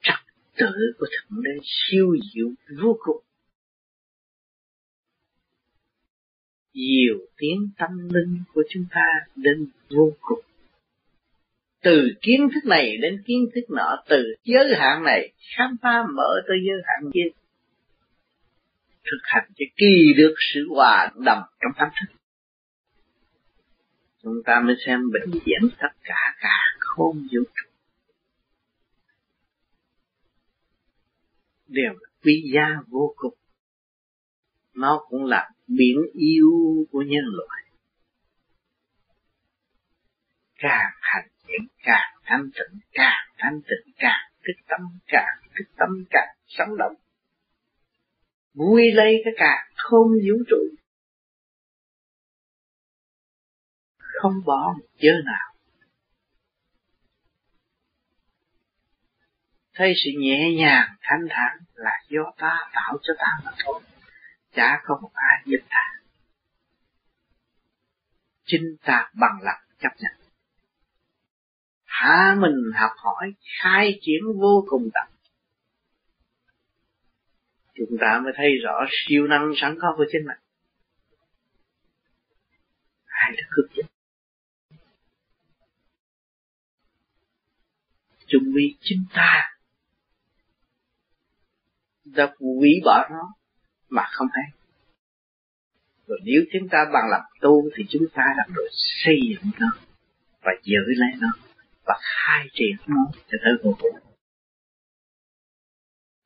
Trật 0.01 0.19
tự 0.57 0.71
của 0.99 1.05
thượng 1.11 1.43
đế 1.43 1.51
siêu 1.63 2.15
diệu 2.33 2.47
vô 2.83 2.97
cùng. 2.99 3.23
Nhiều 6.73 7.15
tiếng 7.37 7.69
tâm 7.77 8.09
linh 8.09 8.43
của 8.53 8.63
chúng 8.69 8.85
ta 8.91 9.05
đến 9.35 9.67
vô 9.89 10.13
cùng. 10.21 10.39
Từ 11.83 12.11
kiến 12.21 12.49
thức 12.53 12.69
này 12.69 12.97
đến 13.01 13.23
kiến 13.25 13.49
thức 13.55 13.61
nọ, 13.69 14.03
từ 14.09 14.35
giới 14.43 14.75
hạn 14.77 15.03
này 15.03 15.33
khám 15.57 15.77
phá 15.81 16.03
mở 16.15 16.41
tới 16.47 16.57
giới 16.67 16.81
hạn 16.85 17.11
kia, 17.13 17.29
thực 19.03 19.21
hành 19.23 19.49
cho 19.55 19.65
kỳ 19.75 20.13
được 20.17 20.33
sự 20.53 20.67
hòa 20.69 21.11
đồng 21.15 21.41
trong 21.59 21.71
tâm 21.77 21.89
thức. 21.99 22.15
Chúng 24.23 24.43
ta 24.45 24.61
mới 24.65 24.75
xem 24.85 24.99
bệnh 25.13 25.31
diễn 25.45 25.69
tất 25.79 25.91
cả 26.03 26.35
cả 26.41 26.57
không 26.79 27.15
vũ 27.15 27.43
trụ 27.55 27.71
đều 31.71 31.93
là 31.93 32.09
quý 32.23 32.51
giá 32.53 32.79
vô 32.87 33.13
cùng. 33.15 33.33
Nó 34.73 35.01
cũng 35.09 35.25
là 35.25 35.49
biển 35.77 35.97
yêu 36.13 36.51
của 36.91 37.01
nhân 37.01 37.23
loại. 37.37 37.63
Càng 40.55 40.91
hành 41.01 41.27
thiện, 41.47 41.67
càng 41.83 42.13
thanh 42.23 42.49
tịnh, 42.53 42.79
càng 42.91 43.27
thanh 43.37 43.61
tịnh, 43.61 43.93
càng 43.97 44.31
thức 44.43 44.65
tâm, 44.67 44.81
càng 45.07 45.37
thức 45.57 45.71
tâm, 45.77 45.89
càng 46.09 46.35
sống 46.47 46.77
động. 46.77 46.95
Vui 48.53 48.91
lấy 48.93 49.21
cái 49.25 49.33
cả 49.37 49.67
không 49.75 50.07
vũ 50.07 50.43
trụ. 50.49 50.75
Không 53.97 54.33
bỏ 54.45 54.73
một 54.77 54.87
chớ 55.01 55.11
nào. 55.25 55.51
Thấy 59.73 59.93
sự 59.95 60.11
nhẹ 60.19 60.51
nhàng 60.57 60.95
thanh 61.01 61.27
thản 61.29 61.57
là 61.73 61.91
do 62.09 62.33
ta 62.37 62.57
tạo 62.73 62.97
cho 63.01 63.13
ta 63.17 63.27
mà 63.45 63.51
thôi 63.63 63.81
chả 64.51 64.81
có 64.83 64.99
một 65.01 65.11
ai 65.13 65.41
giúp 65.45 65.59
ta. 65.69 65.99
Chính 68.45 68.75
ta 68.85 69.11
bằng 69.13 69.39
lòng 69.41 69.61
chấp 69.79 69.91
nhận. 69.97 70.11
Hạ 71.83 72.35
mình 72.39 72.71
học 72.75 72.91
hỏi, 72.97 73.33
khai 73.61 73.99
triển 74.01 74.21
vô 74.39 74.65
cùng 74.69 74.89
tận 74.93 75.11
chúng 77.89 77.97
ta 78.01 78.19
mới 78.23 78.33
thấy 78.35 78.47
rõ 78.63 78.85
siêu 78.89 79.27
năng 79.27 79.53
sẵn 79.55 79.75
có 79.81 79.93
của 79.97 80.05
chính 80.11 80.21
mình. 80.27 80.37
Ai 83.05 83.31
đã 83.31 83.43
cướp 83.49 83.65
giật? 83.75 83.85
Chung 88.27 88.43
vì 88.55 88.77
chính 88.81 89.05
ta 89.13 89.57
đã 92.05 92.35
hủy 92.39 92.69
bỏ 92.85 93.07
nó 93.11 93.33
mà 93.91 94.03
không 94.11 94.27
hay 94.33 94.45
rồi 96.11 96.19
nếu 96.23 96.41
chúng 96.53 96.69
ta 96.69 96.85
bằng 96.93 97.09
lòng 97.11 97.21
tu 97.41 97.69
thì 97.75 97.83
chúng 97.89 98.03
ta 98.13 98.23
đã 98.37 98.43
được 98.55 98.67
xây 99.03 99.19
dựng 99.29 99.51
nó 99.59 99.67
và 100.41 100.51
giữ 100.63 100.79
lấy 100.87 101.09
nó 101.21 101.27
và 101.85 101.99
khai 102.01 102.47
triển 102.53 102.75
nó 102.87 103.11
cho 103.13 103.37
tới 103.43 103.53
vô 103.63 103.75
cùng. 103.79 103.95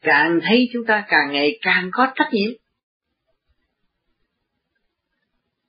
Càng 0.01 0.39
thấy 0.43 0.69
chúng 0.73 0.85
ta 0.85 1.05
càng 1.07 1.31
ngày 1.31 1.59
càng 1.61 1.89
có 1.91 2.13
trách 2.15 2.29
nhiệm. 2.31 2.51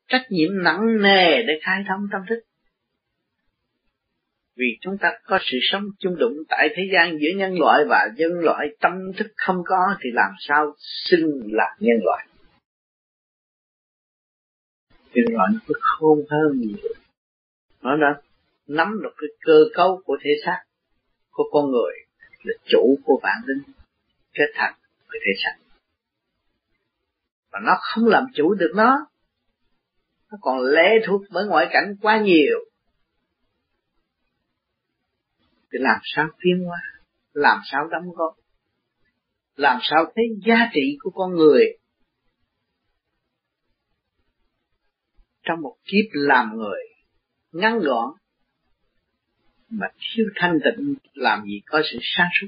Trách 0.09 0.27
nhiệm 0.31 0.63
nặng 0.63 1.03
nề 1.03 1.43
để 1.43 1.61
khai 1.63 1.85
thông 1.89 2.01
tâm 2.13 2.21
thức 2.29 2.46
vì 4.57 4.67
chúng 4.81 4.99
ta 5.01 5.13
có 5.27 5.39
sự 5.43 5.59
sống 5.63 5.83
chung 5.99 6.17
đụng 6.19 6.37
tại 6.49 6.69
thế 6.77 6.83
gian 6.93 7.19
giữa 7.19 7.39
nhân 7.39 7.59
loại 7.59 7.85
và 7.89 8.09
dân 8.17 8.33
loại, 8.33 8.67
tâm 8.81 8.93
thức 9.17 9.27
không 9.37 9.57
có 9.67 9.97
thì 10.01 10.11
làm 10.13 10.31
sao 10.39 10.75
xưng 10.79 11.41
là 11.45 11.77
nhân 11.79 11.97
loại? 12.05 12.27
Nhân 15.15 15.27
loại 15.29 15.49
nó 15.53 15.75
khôn 15.81 16.19
hơn 16.31 16.61
nhiều. 16.61 16.93
Nó 17.83 17.97
đã 17.97 18.21
nắm 18.67 19.01
được 19.03 19.15
cái 19.17 19.29
cơ 19.41 19.65
cấu 19.75 20.03
của 20.05 20.17
thể 20.23 20.31
xác, 20.45 20.63
của 21.31 21.45
con 21.53 21.71
người, 21.71 21.93
là 22.43 22.55
chủ 22.65 22.99
của 23.05 23.21
bản 23.23 23.37
tính, 23.47 23.75
kết 24.35 24.53
thành 24.55 24.75
với 25.09 25.21
thể 25.25 25.33
xác. 25.45 25.57
Và 27.53 27.59
nó 27.67 27.73
không 27.81 28.07
làm 28.07 28.25
chủ 28.35 28.55
được 28.55 28.73
nó. 28.77 29.07
Nó 30.33 30.39
còn 30.41 30.59
lệ 30.61 30.91
thuộc 31.07 31.23
bởi 31.31 31.47
ngoại 31.47 31.67
cảnh 31.71 31.97
quá 32.03 32.21
nhiều 32.21 32.59
thì 35.73 35.79
làm 35.83 36.01
sao 36.03 36.29
tiến 36.39 36.65
hóa? 36.65 36.79
Làm 37.33 37.59
sao 37.65 37.89
đóng 37.91 38.11
góp? 38.15 38.37
Làm 39.57 39.79
sao 39.83 40.13
thấy 40.15 40.25
giá 40.47 40.71
trị 40.73 40.97
của 41.01 41.11
con 41.11 41.37
người? 41.37 41.65
Trong 45.43 45.61
một 45.61 45.77
kiếp 45.85 46.11
làm 46.13 46.57
người, 46.57 46.81
ngắn 47.53 47.79
gọn, 47.79 48.11
mà 49.69 49.87
thiếu 49.99 50.27
thanh 50.35 50.59
tịnh, 50.65 50.95
làm 51.15 51.45
gì 51.45 51.61
có 51.67 51.83
sự 51.93 51.99
sáng 52.03 52.29
suốt, 52.41 52.47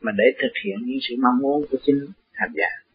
mà 0.00 0.12
để 0.18 0.24
thực 0.42 0.52
hiện 0.64 0.76
những 0.86 0.98
sự 1.08 1.14
mong 1.22 1.38
muốn 1.42 1.66
của 1.70 1.78
chính 1.86 2.06
hành 2.32 2.52
giả. 2.54 2.88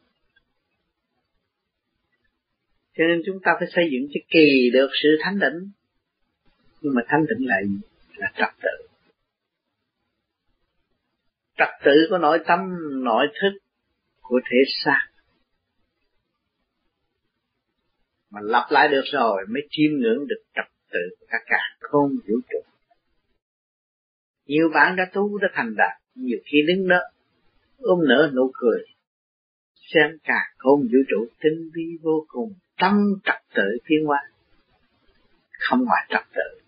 Cho 2.98 3.04
nên 3.08 3.22
chúng 3.26 3.40
ta 3.44 3.52
phải 3.60 3.68
xây 3.76 3.86
dựng 3.92 4.08
cho 4.14 4.20
kỳ 4.30 4.70
được 4.74 4.90
sự 5.04 5.10
thanh 5.22 5.40
tịnh. 5.40 5.72
Nhưng 6.82 6.94
mà 6.96 7.02
thanh 7.08 7.26
tịnh 7.30 7.48
là 7.48 7.56
gì 7.64 7.78
là 8.16 8.32
trật 8.38 8.50
tự 8.62 8.83
trật 11.58 11.70
tự 11.86 11.92
của 12.10 12.18
nội 12.18 12.40
tâm, 12.48 12.60
nội 13.04 13.28
thức 13.42 13.60
của 14.22 14.40
thể 14.46 14.58
xác. 14.86 15.08
Mà 18.32 18.40
lặp 18.44 18.72
lại 18.72 18.88
được 18.88 19.04
rồi, 19.14 19.46
mới 19.50 19.62
chiêm 19.70 19.92
ngưỡng 19.92 20.28
được 20.28 20.44
trật 20.56 20.66
tự 20.92 21.00
của 21.20 21.26
cả 21.30 21.38
cả 21.46 21.60
không 21.80 22.10
vũ 22.28 22.36
trụ. 22.50 22.60
Nhiều 24.46 24.70
bạn 24.74 24.96
đã 24.96 25.04
tu 25.14 25.38
đã 25.38 25.48
thành 25.54 25.76
đạt, 25.78 26.02
nhiều 26.16 26.40
khi 26.46 26.58
đứng 26.68 26.88
đó, 26.88 27.00
ôm 27.78 28.00
nở 28.08 28.32
nụ 28.36 28.52
cười, 28.54 28.84
xem 29.94 30.18
cả 30.24 30.40
không 30.58 30.82
vũ 30.82 31.00
trụ 31.10 31.28
tinh 31.40 31.70
vi 31.74 31.98
vô 32.02 32.26
cùng, 32.28 32.54
tâm 32.78 32.94
trật 33.24 33.42
tự 33.56 33.78
thiên 33.86 34.06
hóa, 34.06 34.20
không 35.60 35.80
ngoài 35.86 36.06
trật 36.10 36.24
tự. 36.36 36.60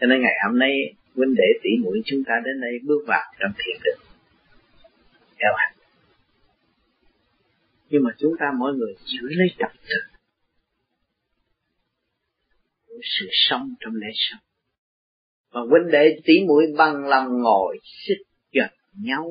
Cho 0.00 0.06
nên 0.06 0.22
ngày 0.22 0.34
hôm 0.46 0.58
nay, 0.58 0.94
huynh 1.14 1.34
đệ 1.34 1.48
tỷ 1.62 1.70
muội 1.82 2.02
chúng 2.04 2.24
ta 2.26 2.34
đến 2.44 2.60
đây 2.60 2.78
bước 2.84 3.04
vào 3.06 3.32
trong 3.40 3.52
thiền 3.58 3.76
định 3.84 4.03
theo 5.44 5.54
hành 5.56 5.74
nhưng 7.94 8.02
mà 8.04 8.10
chúng 8.18 8.32
ta 8.40 8.46
mỗi 8.58 8.74
người 8.74 8.94
giữ 9.04 9.28
lấy 9.30 9.48
trật 9.58 9.80
tự 9.88 10.18
của 12.86 13.00
sự 13.02 13.26
sống 13.30 13.74
trong 13.80 13.94
lễ 13.94 14.06
sống. 14.14 14.40
Và 15.50 15.60
huynh 15.60 15.92
đệ 15.92 16.20
tỷ 16.24 16.34
mũi 16.48 16.64
bằng 16.78 17.04
lòng 17.08 17.26
ngồi 17.42 17.78
xích 17.82 18.26
gần 18.52 18.70
nhau. 18.92 19.30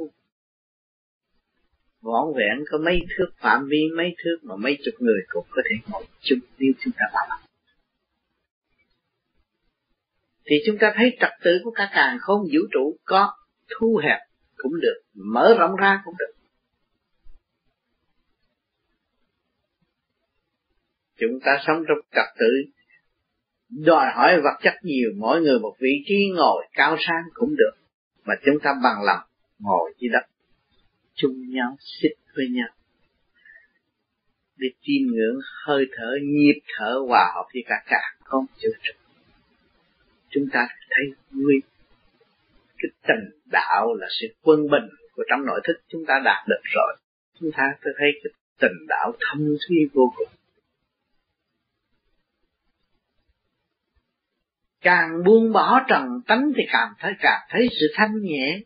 Vỏn 2.01 2.33
vẹn 2.37 2.65
có 2.71 2.77
mấy 2.77 2.99
thước 3.17 3.29
phạm 3.37 3.67
vi, 3.69 3.81
mấy 3.97 4.15
thước 4.23 4.37
mà 4.43 4.55
mấy 4.55 4.77
chục 4.85 4.93
người 4.99 5.19
cũng 5.27 5.45
có 5.49 5.61
thể 5.69 5.75
ngồi 5.91 6.05
chung 6.21 6.39
nếu 6.57 6.71
chúng 6.79 6.93
ta 6.93 7.05
bằng 7.13 7.29
lòng 7.29 7.39
thì 10.45 10.55
chúng 10.65 10.77
ta 10.79 10.93
thấy 10.95 11.17
trật 11.19 11.31
tự 11.43 11.59
của 11.63 11.71
cả 11.71 11.89
càng 11.93 12.17
không 12.21 12.41
vũ 12.41 12.59
trụ 12.71 12.97
có 13.03 13.33
thu 13.69 14.01
hẹp 14.03 14.19
cũng 14.63 14.81
được, 14.81 15.01
mở 15.13 15.55
rộng 15.59 15.75
ra 15.75 16.01
cũng 16.05 16.13
được. 16.19 16.33
Chúng 21.19 21.39
ta 21.45 21.51
sống 21.67 21.83
trong 21.87 21.97
trật 22.11 22.39
tự, 22.39 22.71
đòi 23.69 24.05
hỏi 24.15 24.41
vật 24.43 24.59
chất 24.63 24.73
nhiều, 24.83 25.09
mỗi 25.17 25.41
người 25.41 25.59
một 25.59 25.75
vị 25.79 26.03
trí 26.05 26.15
ngồi 26.35 26.67
cao 26.73 26.97
sang 27.07 27.23
cũng 27.33 27.55
được, 27.55 27.71
mà 28.23 28.33
chúng 28.45 28.55
ta 28.63 28.73
bằng 28.83 29.03
lòng 29.05 29.21
ngồi 29.59 29.93
dưới 29.97 30.09
đất, 30.13 30.27
chung 31.15 31.49
nhau, 31.49 31.75
xích 31.79 32.17
với 32.35 32.45
nhau, 32.51 32.67
để 34.57 34.67
chiêm 34.81 35.07
ngưỡng, 35.07 35.39
hơi 35.65 35.85
thở, 35.97 36.17
nhịp 36.23 36.61
thở 36.77 36.99
hòa 37.07 37.31
hợp 37.35 37.45
với 37.53 37.63
cả 37.67 37.75
cả 37.85 38.01
con 38.23 38.45
chữ 38.57 38.69
trực. 38.83 38.95
Chúng 40.29 40.45
ta 40.53 40.67
thấy 40.89 41.05
vui 41.31 41.61
cái 42.83 42.91
tình 43.07 43.41
đạo 43.45 43.93
là 43.93 44.07
sự 44.21 44.27
quân 44.41 44.59
bình 44.71 44.89
của 45.11 45.23
trong 45.29 45.45
nội 45.45 45.61
thức 45.67 45.73
chúng 45.87 46.05
ta 46.07 46.13
đạt 46.25 46.47
được 46.47 46.61
rồi. 46.63 46.97
Chúng 47.39 47.51
ta 47.57 47.63
tôi 47.83 47.93
thấy 47.97 48.07
cái 48.23 48.31
tình 48.59 48.87
đạo 48.87 49.13
thâm 49.19 49.39
thúy 49.67 49.77
vô 49.93 50.13
cùng. 50.17 50.27
Càng 54.81 55.23
buông 55.25 55.51
bỏ 55.53 55.79
trần 55.89 56.03
tánh 56.27 56.51
thì 56.55 56.63
càng 56.71 56.93
thấy 56.99 57.11
càng 57.19 57.41
thấy 57.49 57.67
sự 57.79 57.85
thanh 57.95 58.21
nhẹ 58.21 58.59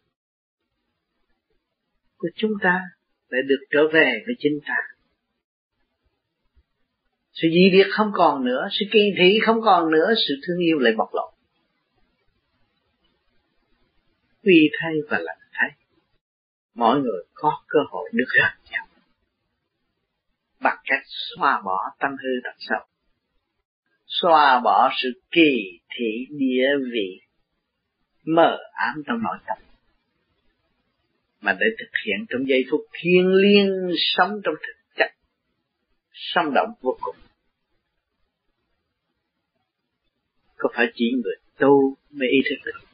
của 2.18 2.30
chúng 2.36 2.52
ta 2.64 2.80
để 3.30 3.38
được 3.48 3.66
trở 3.70 3.88
về 3.94 4.24
với 4.26 4.36
chính 4.40 4.60
ta. 4.68 4.76
Sự 7.32 7.48
dị 7.54 7.70
biệt 7.72 7.88
không 7.92 8.12
còn 8.14 8.46
nữa, 8.46 8.68
sự 8.80 8.86
kỳ 8.92 9.00
thị 9.18 9.40
không 9.46 9.62
còn 9.62 9.92
nữa, 9.92 10.14
sự 10.28 10.34
thương 10.48 10.60
yêu 10.60 10.80
lại 10.80 10.94
bộc 10.98 11.10
lộ. 11.14 11.37
Quy 14.48 14.70
thay 14.82 14.94
và 15.10 15.18
lành 15.20 15.40
thay. 15.52 15.70
Mọi 16.74 17.00
người 17.00 17.24
có 17.34 17.64
cơ 17.68 17.80
hội 17.90 18.10
được 18.14 18.28
gặp 18.40 18.54
nhau. 18.72 18.88
Bằng 20.60 20.78
cách 20.86 21.04
xóa 21.06 21.62
bỏ 21.66 21.80
tâm 22.00 22.12
hư 22.12 22.30
tật 22.44 22.56
xấu 22.60 22.88
xóa 24.08 24.62
bỏ 24.64 24.90
sự 25.04 25.22
kỳ 25.32 25.80
thị 25.90 26.26
địa 26.30 26.68
vị, 26.92 27.22
mờ 28.26 28.58
ám 28.74 29.04
trong 29.08 29.24
nội 29.24 29.38
tâm. 29.48 29.58
Mà 31.42 31.58
để 31.60 31.66
thực 31.80 31.92
hiện 32.06 32.26
trong 32.30 32.48
giây 32.48 32.66
phút 32.72 32.82
thiên 32.92 33.34
liêng 33.34 33.96
sống 33.98 34.32
trong 34.44 34.56
thực 34.68 34.96
chất, 34.96 35.12
sống 36.14 36.54
động 36.54 36.70
vô 36.82 36.98
cùng. 37.02 37.16
Có 40.58 40.70
phải 40.76 40.86
chỉ 40.96 41.12
người 41.24 41.36
tu 41.58 41.98
mới 42.12 42.28
ý 42.30 42.40
thức 42.50 42.56
được 42.66 42.87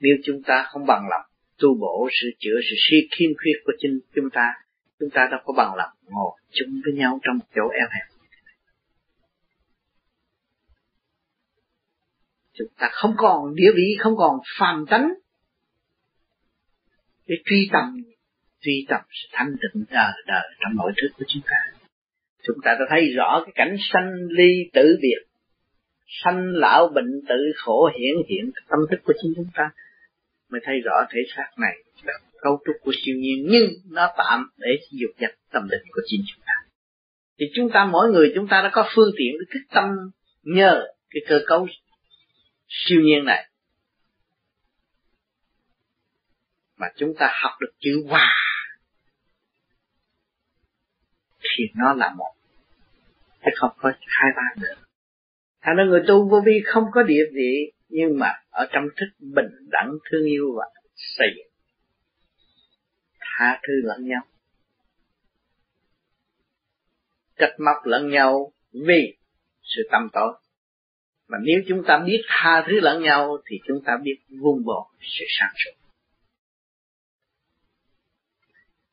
nếu 0.00 0.16
chúng 0.24 0.42
ta 0.42 0.64
không 0.68 0.86
bằng 0.86 1.08
lòng 1.10 1.26
tu 1.58 1.68
bổ 1.80 2.08
sửa 2.12 2.28
chữa 2.38 2.60
sự 2.70 2.76
suy 2.90 3.08
khiêm 3.10 3.30
khuyết 3.42 3.60
của 3.64 3.72
chính 3.80 4.00
chúng 4.14 4.30
ta 4.32 4.52
chúng 5.00 5.10
ta 5.10 5.28
đâu 5.30 5.40
có 5.44 5.54
bằng 5.56 5.74
lòng 5.74 5.90
ngồi 6.02 6.40
chung 6.50 6.80
với 6.84 6.92
nhau 6.92 7.18
trong 7.22 7.38
một 7.38 7.44
chỗ 7.54 7.62
eo 7.62 7.88
hẹp. 7.90 8.20
Chúng 12.52 12.68
ta 12.78 12.88
không 12.92 13.14
còn 13.16 13.54
địa 13.54 13.70
vị, 13.76 13.96
không 13.98 14.16
còn 14.16 14.36
phàm 14.58 14.86
tánh 14.90 15.14
để 17.26 17.36
truy 17.44 17.68
tầm 17.72 17.96
truy 18.60 18.86
tầm 18.88 19.00
sự 19.10 19.28
thanh 19.32 19.56
tịnh 19.62 19.84
đời 19.90 20.12
đời 20.26 20.48
trong 20.60 20.76
nội 20.76 20.92
thức 21.02 21.08
của 21.18 21.24
chúng 21.28 21.42
ta. 21.46 21.78
Chúng 22.42 22.56
ta 22.64 22.76
đã 22.78 22.86
thấy 22.90 23.12
rõ 23.16 23.42
cái 23.44 23.52
cảnh 23.54 23.76
sanh 23.92 24.12
ly 24.28 24.70
tử 24.72 24.98
biệt, 25.02 25.22
sanh 26.24 26.46
lão 26.46 26.88
bệnh 26.94 27.20
tử 27.28 27.52
khổ 27.56 27.90
hiển 27.98 28.26
hiện 28.28 28.50
tâm 28.68 28.78
thức 28.90 29.00
của 29.04 29.12
chính 29.22 29.32
chúng 29.36 29.50
ta 29.54 29.70
mới 30.50 30.60
thấy 30.64 30.80
rõ 30.84 31.06
thể 31.10 31.20
xác 31.36 31.50
này 31.58 31.76
là 32.04 32.12
cấu 32.40 32.62
trúc 32.66 32.76
của 32.82 32.92
siêu 33.04 33.16
nhiên, 33.16 33.46
nhưng 33.50 33.70
nó 33.90 34.12
tạm 34.16 34.50
để 34.56 34.68
dục 34.90 35.10
nhập 35.18 35.30
tâm 35.50 35.68
định 35.70 35.82
của 35.90 36.00
chính 36.06 36.20
chúng 36.26 36.44
ta. 36.46 36.52
Thì 37.38 37.46
chúng 37.54 37.70
ta, 37.72 37.84
mỗi 37.84 38.10
người 38.10 38.32
chúng 38.34 38.48
ta 38.48 38.60
đã 38.62 38.70
có 38.72 38.88
phương 38.94 39.10
tiện 39.16 39.32
để 39.40 39.44
thức 39.52 39.66
tâm 39.74 39.90
nhờ 40.42 40.86
cái 41.10 41.20
cơ 41.28 41.40
cấu 41.46 41.68
siêu 42.68 43.00
nhiên 43.00 43.24
này. 43.24 43.50
Mà 46.76 46.86
chúng 46.96 47.14
ta 47.18 47.30
học 47.42 47.52
được 47.60 47.72
chữ 47.80 48.04
hòa 48.08 48.34
thì 51.42 51.64
nó 51.74 51.94
là 51.94 52.14
một. 52.16 52.34
Chứ 53.44 53.50
không 53.56 53.70
có 53.76 53.92
hai 54.06 54.30
ba 54.36 54.62
nữa. 54.62 54.74
Thành 55.62 55.76
ra 55.76 55.84
người 55.84 56.02
tu 56.08 56.28
vô 56.28 56.42
vi 56.46 56.62
không 56.64 56.84
có 56.92 57.02
địa 57.02 57.24
vị 57.34 57.72
nhưng 57.90 58.18
mà 58.18 58.26
ở 58.50 58.66
trong 58.72 58.84
thức 58.96 59.06
bình 59.18 59.68
đẳng 59.70 59.90
thương 60.10 60.24
yêu 60.24 60.54
và 60.58 60.64
xây 60.94 61.28
dựng, 61.36 61.52
tha 63.20 63.60
thứ 63.62 63.72
lẫn 63.82 64.08
nhau. 64.08 64.22
Trách 67.38 67.54
móc 67.58 67.86
lẫn 67.86 68.10
nhau 68.10 68.52
vì 68.72 69.16
sự 69.62 69.88
tâm 69.92 70.08
tối. 70.12 70.32
Mà 71.28 71.38
nếu 71.42 71.60
chúng 71.68 71.82
ta 71.86 72.02
biết 72.06 72.22
tha 72.28 72.64
thứ 72.66 72.80
lẫn 72.80 73.02
nhau 73.02 73.38
thì 73.46 73.56
chúng 73.66 73.84
ta 73.84 73.92
biết 74.02 74.18
vun 74.40 74.64
bồi 74.64 74.84
sự 75.00 75.24
sáng 75.28 75.52
suốt. 75.56 75.72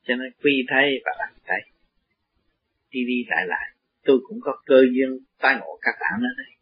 Cho 0.02 0.14
nên 0.14 0.32
quy 0.42 0.66
thay 0.68 0.92
và 1.04 1.12
làm 1.18 1.34
thay 1.44 1.60
đi 2.90 3.00
đi 3.04 3.24
lại 3.28 3.46
lại, 3.46 3.74
tôi 4.04 4.18
cũng 4.28 4.38
có 4.40 4.62
cơ 4.66 4.80
duyên 4.92 5.18
tai 5.38 5.56
ngộ 5.60 5.78
các 5.82 5.94
bạn 6.00 6.20
ở 6.20 6.32
đây 6.36 6.57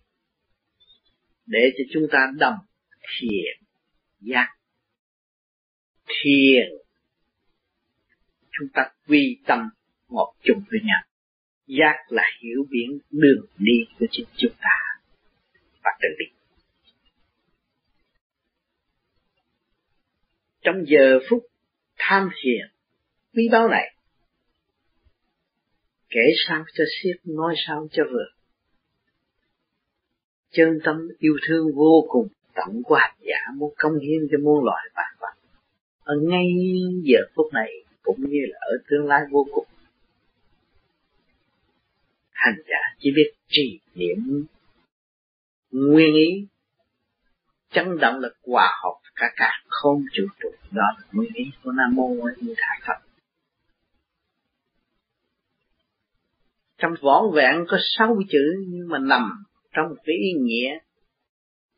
để 1.47 1.61
cho 1.79 1.85
chúng 1.93 2.07
ta 2.13 2.19
đồng 2.39 2.59
thiền 3.21 3.67
giác. 4.21 4.49
Thiền 6.07 6.67
chúng 8.51 8.69
ta 8.75 8.83
quy 9.09 9.39
tâm 9.47 9.59
một 10.09 10.35
chung 10.43 10.63
với 10.71 10.81
nhau. 10.85 11.03
Giác 11.67 11.97
là 12.09 12.23
hiểu 12.43 12.67
biển 12.71 12.99
đường 13.11 13.47
đi 13.59 13.73
của 13.99 14.07
chính 14.11 14.27
chúng 14.37 14.55
ta. 14.61 15.01
Và 15.83 15.91
tự 16.01 16.09
đi 16.19 16.37
trong 20.67 20.85
giờ 20.87 21.19
phút 21.31 21.47
tham 21.97 22.29
thiền 22.43 22.67
quý 23.35 23.49
báu 23.53 23.69
này, 23.69 23.95
kể 26.09 26.21
sao 26.49 26.65
cho 26.75 26.85
xiết 26.85 27.17
nói 27.25 27.55
sao 27.67 27.89
cho 27.93 28.03
vừa 28.13 28.36
chân 30.57 30.79
tâm 30.85 31.09
yêu 31.19 31.37
thương 31.49 31.67
vô 31.75 32.07
cùng 32.09 32.29
tận 32.55 32.83
hành 32.95 33.17
giả 33.21 33.53
muốn 33.57 33.75
công 33.77 33.99
hiến 33.99 34.21
cho 34.31 34.39
muôn 34.43 34.65
loài 34.65 34.87
vạn 34.95 35.15
vật. 35.21 35.35
Ở 36.05 36.15
ngay 36.23 36.47
giờ 37.03 37.19
phút 37.35 37.47
này, 37.53 37.71
cũng 38.03 38.17
như 38.21 38.39
là 38.49 38.59
ở 38.61 38.73
tương 38.91 39.07
lai 39.07 39.21
vô 39.31 39.47
cùng, 39.53 39.67
hành 42.31 42.63
giả 42.69 42.97
chỉ 42.99 43.11
biết 43.17 43.33
trì 43.49 43.81
niệm 43.95 44.47
nguyên 45.71 46.15
ý, 46.15 46.47
chấn 47.71 47.99
động 47.99 48.19
lực 48.19 48.37
hòa 48.47 48.81
hợp 48.83 49.01
cả 49.15 49.27
cả 49.37 49.51
không 49.69 50.03
chịu 50.13 50.27
trụ. 50.41 50.49
Đó 50.71 50.85
là 50.99 51.07
nguyên 51.13 51.33
ý 51.35 51.45
của 51.65 51.73
nam 51.73 51.95
mô 51.95 52.09
a 52.27 52.33
di 52.41 52.55
đà 52.57 52.87
phật. 52.87 53.07
Trong 56.79 56.95
võ 57.03 57.31
vẹn 57.35 57.65
có 57.69 57.77
sáu 57.81 58.17
chữ 58.29 58.65
nhưng 58.69 58.89
mà 58.89 58.99
nằm 58.99 59.46
trong 59.77 59.89
một 59.89 59.97
cái 60.05 60.17
ý 60.17 60.33
nghĩa 60.33 60.79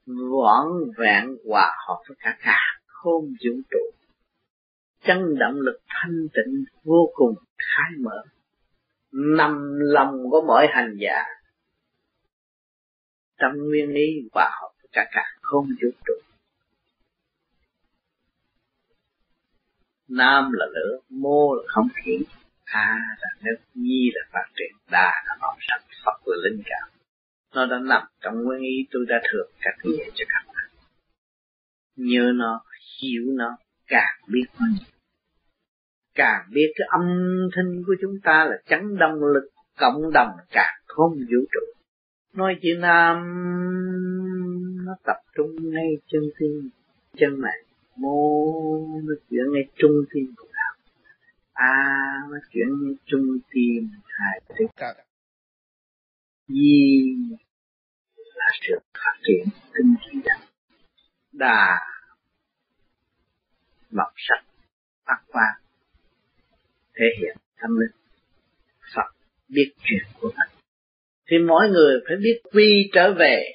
võn 0.06 0.66
vẹn 0.98 1.36
hòa 1.48 1.76
hợp 1.86 2.02
với 2.08 2.16
cả 2.20 2.38
cả 2.42 2.58
không 2.86 3.24
vũ 3.24 3.60
trụ. 3.70 3.90
Chân 5.04 5.38
động 5.38 5.54
lực 5.54 5.80
thanh 5.86 6.26
tịnh 6.32 6.64
vô 6.84 7.10
cùng 7.14 7.34
khai 7.56 7.90
mở, 8.00 8.24
nằm 9.12 9.78
lòng 9.78 10.30
của 10.30 10.42
mọi 10.46 10.66
hành 10.70 10.96
giả. 11.00 11.24
Trong 13.38 13.52
nguyên 13.56 13.88
lý 13.88 14.28
hòa 14.32 14.50
hợp 14.60 14.70
với 14.82 14.88
cả 14.92 15.08
cả 15.12 15.24
không 15.40 15.66
vũ 15.66 15.88
trụ. 16.06 16.14
Nam 20.08 20.52
là 20.52 20.66
lửa, 20.66 20.98
mô 21.08 21.54
là 21.54 21.62
không 21.66 21.88
khí. 21.94 22.18
A 22.64 22.98
là 23.20 23.28
nước, 23.42 23.56
nhi 23.74 24.10
là 24.14 24.22
phát 24.32 24.50
triển. 24.56 24.76
Đa 24.90 25.24
là 25.26 25.36
màu 25.40 25.56
sắc, 25.60 25.82
phật 26.04 26.20
là 26.26 26.36
linh 26.44 26.62
cảm 26.64 26.97
nó 27.54 27.66
đã 27.66 27.78
nằm 27.78 28.02
trong 28.20 28.34
nguyên 28.42 28.60
ý 28.60 28.86
tôi 28.90 29.06
đã 29.08 29.20
thường 29.32 29.50
các 29.60 29.74
nghĩa 29.84 30.04
cho 30.14 30.24
các 30.28 30.52
bạn. 30.54 30.70
Nhớ 31.96 32.32
nó, 32.34 32.60
hiểu 33.02 33.22
nó, 33.36 33.56
càng 33.86 34.14
biết 34.28 34.44
nó 34.60 34.66
nhiều. 34.66 34.98
Càng 36.14 36.42
biết 36.52 36.72
cái 36.76 36.88
âm 36.90 37.02
thanh 37.56 37.82
của 37.86 37.94
chúng 38.00 38.14
ta 38.22 38.44
là 38.44 38.56
chấn 38.66 38.98
động 38.98 39.24
lực 39.34 39.48
cộng 39.78 40.12
đồng 40.12 40.30
càng 40.50 40.74
không 40.86 41.12
vũ 41.12 41.44
trụ. 41.52 41.60
Nói 42.34 42.58
chữ 42.62 42.68
nam 42.78 43.16
nó 44.86 44.92
tập 45.04 45.16
trung 45.36 45.56
ngay 45.60 45.88
chân 46.06 46.22
tim, 46.38 46.70
chân 47.16 47.40
này 47.40 47.64
mô, 47.96 48.44
nó 49.04 49.14
chuyển 49.30 49.52
ngay 49.52 49.62
trung 49.76 50.04
tim 50.14 50.34
của 50.36 50.48
đạo 50.52 50.76
a, 51.52 51.74
nó 52.30 52.36
chuyển 52.52 52.68
ngay 52.82 52.94
trung 53.06 53.38
tim, 53.50 53.88
hai 54.04 54.40
tiếp 54.58 54.66
vì 56.48 57.14
là 58.16 58.46
sự 58.60 58.78
phát 58.94 59.18
triển 59.22 59.48
tinh 59.74 59.94
khí 60.00 60.18
thần 60.24 60.40
đà 61.32 61.78
màu 63.90 64.12
sắc, 64.16 64.44
phát 65.06 65.22
quang, 65.26 65.60
thể 66.94 67.06
hiện 67.20 67.36
tâm 67.60 67.70
linh. 67.80 67.90
Phật 68.94 69.14
biết 69.48 69.72
chuyện 69.78 70.02
của 70.20 70.28
mình. 70.28 70.62
Thì 71.30 71.36
mỗi 71.48 71.68
người 71.68 72.00
phải 72.08 72.16
biết 72.16 72.40
quy 72.52 72.90
trở 72.92 73.14
về. 73.18 73.52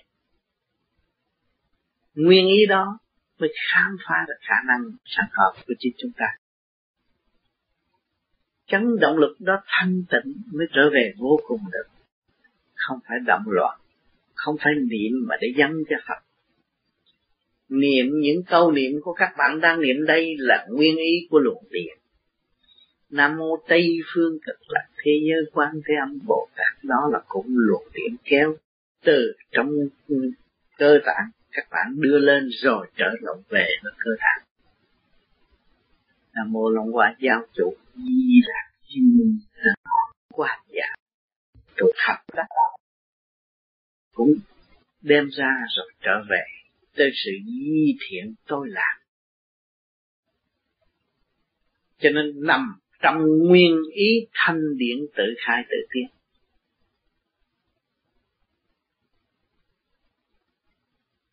Nguyên 2.14 2.48
ý 2.48 2.66
đó 2.70 3.00
mới 3.40 3.50
khám 3.72 3.98
phá 4.08 4.16
được 4.28 4.40
khả 4.42 4.56
năng 4.68 4.92
sáng 5.06 5.30
hợp 5.32 5.54
của 5.68 5.74
chính 5.80 5.94
chúng 5.98 6.12
ta. 6.18 6.26
Chấn 8.66 9.00
động 9.00 9.18
lực 9.18 9.36
đó 9.40 9.54
thanh 9.68 10.04
tịnh 10.10 10.34
mới 10.54 10.68
trở 10.74 10.90
về 10.94 11.14
vô 11.18 11.40
cùng 11.48 11.62
được 11.72 11.93
không 12.88 13.00
phải 13.08 13.18
động 13.26 13.44
loạn. 13.46 13.80
Không 14.34 14.56
phải 14.64 14.74
niệm 14.76 15.12
mà 15.28 15.36
để 15.42 15.48
dâng 15.58 15.84
cho 15.90 15.96
Phật. 16.08 16.24
Niệm 17.70 18.06
những 18.20 18.44
câu 18.44 18.72
niệm 18.72 19.02
của 19.02 19.14
các 19.14 19.34
bạn 19.38 19.62
đang 19.62 19.82
niệm 19.82 20.06
đây 20.06 20.36
là 20.38 20.68
nguyên 20.70 20.98
ý 20.98 21.28
của 21.30 21.40
luồng 21.40 21.64
điện. 21.72 21.98
Nam 23.10 23.38
mô 23.38 23.58
Tây 23.68 24.00
phương 24.14 24.38
cực 24.46 24.60
lạc 24.68 24.88
thế 25.04 25.12
giới 25.30 25.52
quan 25.54 25.82
thế 25.86 25.94
âm 26.02 26.20
Bồ 26.28 26.48
Tát. 26.56 26.84
Đó 26.84 27.10
là 27.12 27.20
cũng 27.28 27.46
luồng 27.50 27.88
điện 27.94 28.16
kéo 28.24 28.56
từ 29.04 29.34
trong, 29.52 29.70
cơ 30.78 31.00
tạng 31.06 31.30
các 31.52 31.68
bạn 31.72 32.02
đưa 32.02 32.18
lên 32.18 32.50
rồi 32.50 32.88
trở 32.96 33.06
lại 33.22 33.36
về 33.50 33.68
với 33.84 33.94
cơ 33.98 34.12
tạng. 34.20 34.48
Nam 36.36 36.52
mô 36.52 36.70
Long 36.70 36.92
Hoa 36.92 37.16
Giáo 37.20 37.42
chủ 37.54 37.76
Di 37.96 38.42
Lạc 38.46 38.72
Chim 38.88 39.40
quan 40.34 40.60
giả 40.70 41.03
trụ 41.78 41.86
thật 42.06 42.16
đó. 42.34 42.44
Cũng 44.14 44.34
đem 45.02 45.28
ra 45.38 45.50
rồi 45.78 45.92
trở 46.02 46.24
về 46.30 46.44
tới 46.96 47.12
sự 47.26 47.32
di 47.46 47.98
thiện 48.02 48.34
tôi 48.48 48.70
làm 48.70 49.00
cho 51.98 52.10
nên 52.10 52.46
nằm 52.48 52.80
trong 53.02 53.22
nguyên 53.48 53.76
ý 53.94 54.28
thanh 54.34 54.78
điển 54.78 54.98
tự 55.16 55.24
khai 55.46 55.64
tự 55.70 55.78
tiến. 55.94 56.08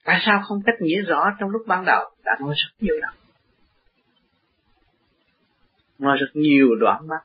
Tại 0.04 0.20
sao 0.26 0.42
không 0.48 0.62
cách 0.66 0.74
nghĩa 0.80 1.02
rõ 1.02 1.24
trong 1.40 1.50
lúc 1.50 1.62
ban 1.66 1.84
đầu? 1.86 2.16
Đã 2.24 2.32
nói 2.40 2.54
rất 2.56 2.70
nhiều 2.78 2.96
lần 2.96 3.20
nói 6.00 6.16
rất 6.20 6.30
nhiều 6.34 6.74
đoạn 6.80 7.08
mắt. 7.08 7.20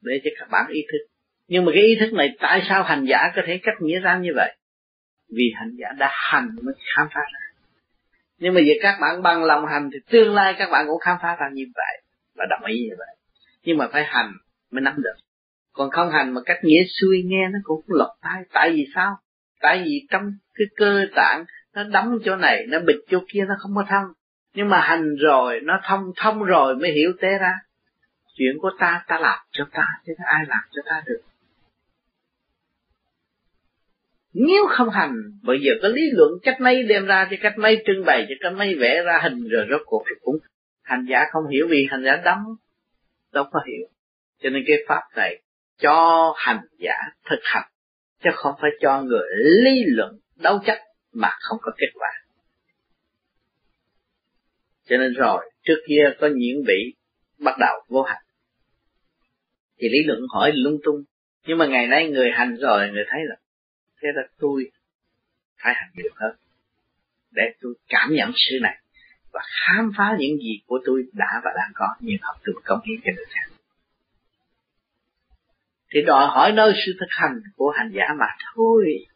Để 0.00 0.12
cho 0.24 0.30
các 0.38 0.48
bạn 0.50 0.66
ý 0.72 0.80
thức 0.92 1.15
nhưng 1.48 1.64
mà 1.64 1.72
cái 1.74 1.82
ý 1.82 1.96
thức 2.00 2.12
này 2.12 2.36
tại 2.40 2.62
sao 2.68 2.82
hành 2.82 3.04
giả 3.04 3.32
có 3.36 3.42
thể 3.46 3.60
cách 3.62 3.74
nghĩa 3.80 4.00
ra 4.00 4.18
như 4.18 4.30
vậy? 4.36 4.56
Vì 5.36 5.44
hành 5.54 5.70
giả 5.78 5.88
đã 5.98 6.10
hành 6.12 6.48
mới 6.62 6.74
khám 6.94 7.08
phá 7.14 7.20
ra. 7.20 7.46
Nhưng 8.38 8.54
mà 8.54 8.60
giờ 8.60 8.72
các 8.82 8.98
bạn 9.00 9.22
bằng 9.22 9.44
lòng 9.44 9.66
hành 9.66 9.90
thì 9.92 9.98
tương 10.10 10.34
lai 10.34 10.54
các 10.58 10.70
bạn 10.70 10.86
cũng 10.86 11.00
khám 11.00 11.16
phá 11.22 11.36
ra 11.40 11.46
như 11.52 11.64
vậy 11.74 12.02
và 12.34 12.44
đồng 12.50 12.64
ý 12.64 12.74
như 12.74 12.94
vậy. 12.98 13.16
Nhưng 13.62 13.78
mà 13.78 13.88
phải 13.92 14.04
hành 14.04 14.32
mới 14.70 14.80
nắm 14.80 14.94
được. 14.96 15.14
Còn 15.72 15.90
không 15.90 16.10
hành 16.10 16.34
mà 16.34 16.40
cách 16.46 16.58
nghĩa 16.62 16.82
xuôi 17.00 17.22
nghe 17.24 17.48
nó 17.48 17.58
cũng 17.64 17.80
lọt 17.88 18.10
tai. 18.22 18.42
Tại 18.52 18.70
vì 18.70 18.86
sao? 18.94 19.16
Tại 19.60 19.82
vì 19.84 20.06
trong 20.10 20.22
cái 20.54 20.66
cơ 20.76 21.06
tạng 21.14 21.44
nó 21.74 21.84
đóng 21.84 22.18
chỗ 22.24 22.36
này, 22.36 22.66
nó 22.68 22.78
bịch 22.80 22.96
chỗ 23.10 23.18
kia, 23.32 23.44
nó 23.48 23.54
không 23.58 23.72
có 23.74 23.84
thông. 23.88 24.04
Nhưng 24.54 24.68
mà 24.68 24.80
hành 24.80 25.16
rồi, 25.16 25.60
nó 25.62 25.80
thông 25.84 26.12
thông 26.16 26.42
rồi 26.42 26.76
mới 26.76 26.92
hiểu 26.92 27.12
tế 27.20 27.28
ra. 27.28 27.52
Chuyện 28.34 28.58
của 28.60 28.70
ta 28.78 29.04
ta 29.06 29.18
làm 29.18 29.38
cho 29.50 29.64
ta 29.72 29.86
chứ 30.06 30.12
ai 30.24 30.44
làm 30.48 30.62
cho 30.70 30.82
ta 30.86 31.02
được. 31.06 31.20
Nếu 34.38 34.66
không 34.70 34.90
hành 34.90 35.12
bây 35.42 35.60
giờ 35.60 35.72
có 35.82 35.88
lý 35.88 36.02
luận 36.12 36.30
cách 36.42 36.60
mấy 36.60 36.82
đem 36.82 37.06
ra 37.06 37.28
cho 37.30 37.36
cách 37.42 37.58
mấy, 37.58 37.82
trưng 37.86 38.04
bày 38.06 38.26
cho 38.28 38.34
cách 38.40 38.52
mấy, 38.58 38.74
vẽ 38.74 39.02
ra 39.02 39.20
hình 39.22 39.48
rồi 39.48 39.66
rốt 39.70 39.80
cuộc 39.84 40.04
thì 40.08 40.14
cũng 40.20 40.36
hành 40.82 41.06
giả 41.10 41.24
không 41.32 41.48
hiểu 41.48 41.66
vì 41.70 41.86
hành 41.90 42.02
giả 42.04 42.16
đắm, 42.24 42.38
đâu 43.32 43.44
có 43.52 43.60
hiểu. 43.66 43.86
Cho 44.42 44.50
nên 44.50 44.64
cái 44.66 44.76
pháp 44.88 45.02
này 45.16 45.42
cho 45.78 46.32
hành 46.36 46.60
giả 46.78 46.94
thực 47.30 47.40
hành, 47.42 47.68
chứ 48.24 48.30
không 48.34 48.54
phải 48.60 48.70
cho 48.80 49.02
người 49.02 49.28
lý 49.64 49.84
luận 49.86 50.18
đấu 50.42 50.58
chấp 50.66 50.78
mà 51.12 51.30
không 51.40 51.58
có 51.62 51.72
kết 51.78 51.90
quả. 51.94 52.10
Cho 54.88 54.96
nên 54.96 55.12
rồi, 55.12 55.50
trước 55.62 55.78
kia 55.88 56.04
có 56.20 56.28
nhiễm 56.34 56.64
bị 56.66 56.94
bắt 57.38 57.54
đầu 57.60 57.76
vô 57.88 58.02
hành. 58.02 58.22
Thì 59.78 59.88
lý 59.88 59.98
luận 60.06 60.20
hỏi 60.34 60.52
lung 60.54 60.78
tung, 60.84 61.02
nhưng 61.46 61.58
mà 61.58 61.66
ngày 61.66 61.86
nay 61.86 62.08
người 62.10 62.30
hành 62.30 62.56
rồi, 62.56 62.90
người 62.90 63.04
thấy 63.08 63.20
là 63.24 63.36
thế 64.06 64.12
là 64.14 64.28
tôi 64.38 64.70
phải 65.62 65.74
hành 65.76 65.90
nhiều 65.94 66.12
hơn 66.14 66.36
để 67.30 67.42
tôi 67.60 67.74
cảm 67.88 68.08
nhận 68.12 68.32
sự 68.34 68.58
này 68.62 68.82
và 69.32 69.40
khám 69.44 69.92
phá 69.96 70.16
những 70.18 70.38
gì 70.38 70.60
của 70.66 70.78
tôi 70.86 71.02
đã 71.12 71.40
và 71.44 71.50
đang 71.56 71.70
có 71.74 71.86
nhưng 72.00 72.16
học 72.22 72.36
được 72.44 72.60
công 72.64 72.80
hiến 72.84 73.00
cho 73.04 73.12
người 73.16 73.24
khác. 73.28 73.56
Thì 75.92 76.02
đòi 76.06 76.26
hỏi 76.26 76.52
nơi 76.52 76.72
sự 76.86 76.92
thực 77.00 77.06
hành 77.08 77.40
của 77.56 77.70
hành 77.70 77.90
giả 77.94 78.04
mà 78.18 78.26
thôi. 78.54 79.06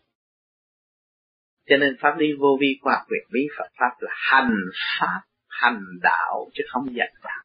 Cho 1.67 1.77
nên 1.77 1.97
pháp 2.01 2.19
lý 2.19 2.27
vô 2.39 2.59
vi 2.61 2.79
qua 2.83 3.05
quyền 3.09 3.23
bí 3.33 3.41
Phật 3.59 3.69
pháp 3.79 3.91
là 4.01 4.11
hành 4.15 4.57
pháp, 4.99 5.21
hành 5.49 5.85
đạo 6.03 6.51
chứ 6.55 6.65
không 6.69 6.95
giật 6.95 7.11
đạo. 7.23 7.43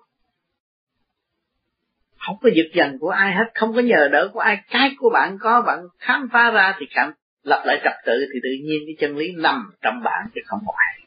Không 2.17 2.38
có 2.41 2.49
giật 2.55 2.71
dần 2.73 2.97
của 2.99 3.10
ai 3.10 3.34
hết, 3.34 3.51
không 3.53 3.75
có 3.75 3.81
nhờ 3.81 4.10
đỡ 4.12 4.29
của 4.34 4.39
ai. 4.39 4.63
Cái 4.69 4.95
của 4.97 5.10
bạn 5.13 5.38
có, 5.39 5.62
bạn 5.62 5.79
khám 5.99 6.29
phá 6.34 6.51
ra 6.51 6.75
thì 6.79 6.86
cảm 6.95 7.13
lập 7.45 7.63
lại 7.65 7.81
trật 7.84 7.93
tự 8.05 8.13
thì 8.34 8.39
tự 8.43 8.49
nhiên 8.63 8.79
cái 8.86 8.95
chân 8.99 9.17
lý 9.17 9.27
nằm 9.38 9.71
trong 9.81 10.03
bạn 10.03 10.27
chứ 10.36 10.41
không 10.45 10.60
ngoài 10.65 10.99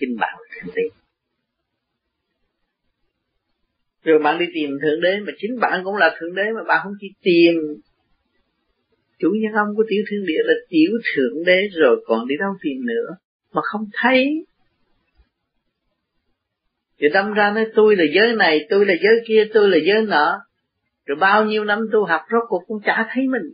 chính 0.00 0.16
bạn 0.20 0.38
là 0.40 0.46
chân 0.56 0.74
lý 0.74 0.82
rồi 4.04 4.18
bạn 4.18 4.38
đi 4.38 4.46
tìm 4.54 4.70
thượng 4.82 5.00
đế 5.00 5.20
mà 5.26 5.32
chính 5.38 5.60
bạn 5.60 5.80
cũng 5.84 5.96
là 5.96 6.16
thượng 6.20 6.34
đế 6.34 6.42
mà 6.54 6.60
bạn 6.68 6.80
không 6.82 6.92
chỉ 7.00 7.08
tìm. 7.22 7.54
Chủ 9.18 9.28
nhân 9.42 9.52
ông 9.52 9.76
của 9.76 9.84
tiểu 9.88 10.04
thiên 10.10 10.26
địa 10.26 10.42
là 10.44 10.54
tiểu 10.68 10.90
thượng 11.14 11.44
đế 11.44 11.62
rồi 11.72 12.04
còn 12.06 12.28
đi 12.28 12.34
đâu 12.40 12.50
tìm 12.62 12.86
nữa 12.86 13.16
mà 13.52 13.62
không 13.64 13.84
thấy. 13.92 14.44
Thì 16.98 17.08
đâm 17.08 17.32
ra 17.32 17.50
nói, 17.50 17.66
tôi 17.74 17.96
là 17.96 18.04
giới 18.14 18.36
này, 18.36 18.66
tôi 18.70 18.86
là 18.86 18.94
giới 19.02 19.24
kia, 19.26 19.48
tôi 19.54 19.68
là 19.68 19.78
giới 19.86 20.02
nọ. 20.02 20.40
Rồi 21.06 21.16
bao 21.20 21.44
nhiêu 21.44 21.64
năm 21.64 21.78
tu 21.92 22.04
học 22.04 22.20
rốt 22.32 22.42
cuộc 22.48 22.62
cũng 22.66 22.80
chả 22.84 23.06
thấy 23.14 23.28
mình. 23.28 23.52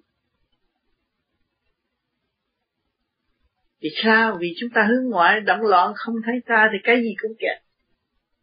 Vì 3.81 3.91
sao? 4.05 4.39
Vì 4.41 4.55
chúng 4.61 4.71
ta 4.75 4.89
hướng 4.89 5.11
ngoại 5.11 5.41
động 5.41 5.61
loạn 5.61 5.93
không 5.97 6.15
thấy 6.27 6.35
ta 6.47 6.69
thì 6.73 6.79
cái 6.85 7.03
gì 7.03 7.15
cũng 7.23 7.33
kẹt. 7.39 7.59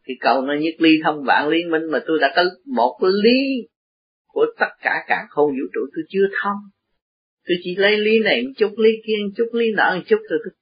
Thì 0.06 0.14
cầu 0.20 0.42
nó 0.42 0.54
nhất 0.54 0.74
ly 0.78 0.90
thông 1.04 1.24
vạn 1.24 1.48
liên 1.48 1.70
minh 1.70 1.82
mà 1.90 1.98
tôi 2.06 2.18
đã 2.20 2.32
có 2.36 2.42
một 2.66 2.98
ly 3.22 3.68
của 4.26 4.46
tất 4.58 4.70
cả 4.82 5.04
cả 5.08 5.26
không 5.28 5.50
vũ 5.50 5.66
trụ, 5.74 5.80
tôi 5.94 6.04
chưa 6.08 6.26
thông. 6.42 6.56
Tôi 7.48 7.56
chỉ 7.62 7.76
lấy 7.76 7.98
ly 7.98 8.18
này 8.24 8.42
một 8.42 8.52
chút, 8.56 8.78
ly 8.78 8.90
kia 9.06 9.14
một 9.24 9.32
chút, 9.36 9.48
ly 9.52 9.66
nọ 9.76 9.94
một 9.94 10.02
chút 10.06 10.18
rồi 10.30 10.38
tôi 10.44 10.52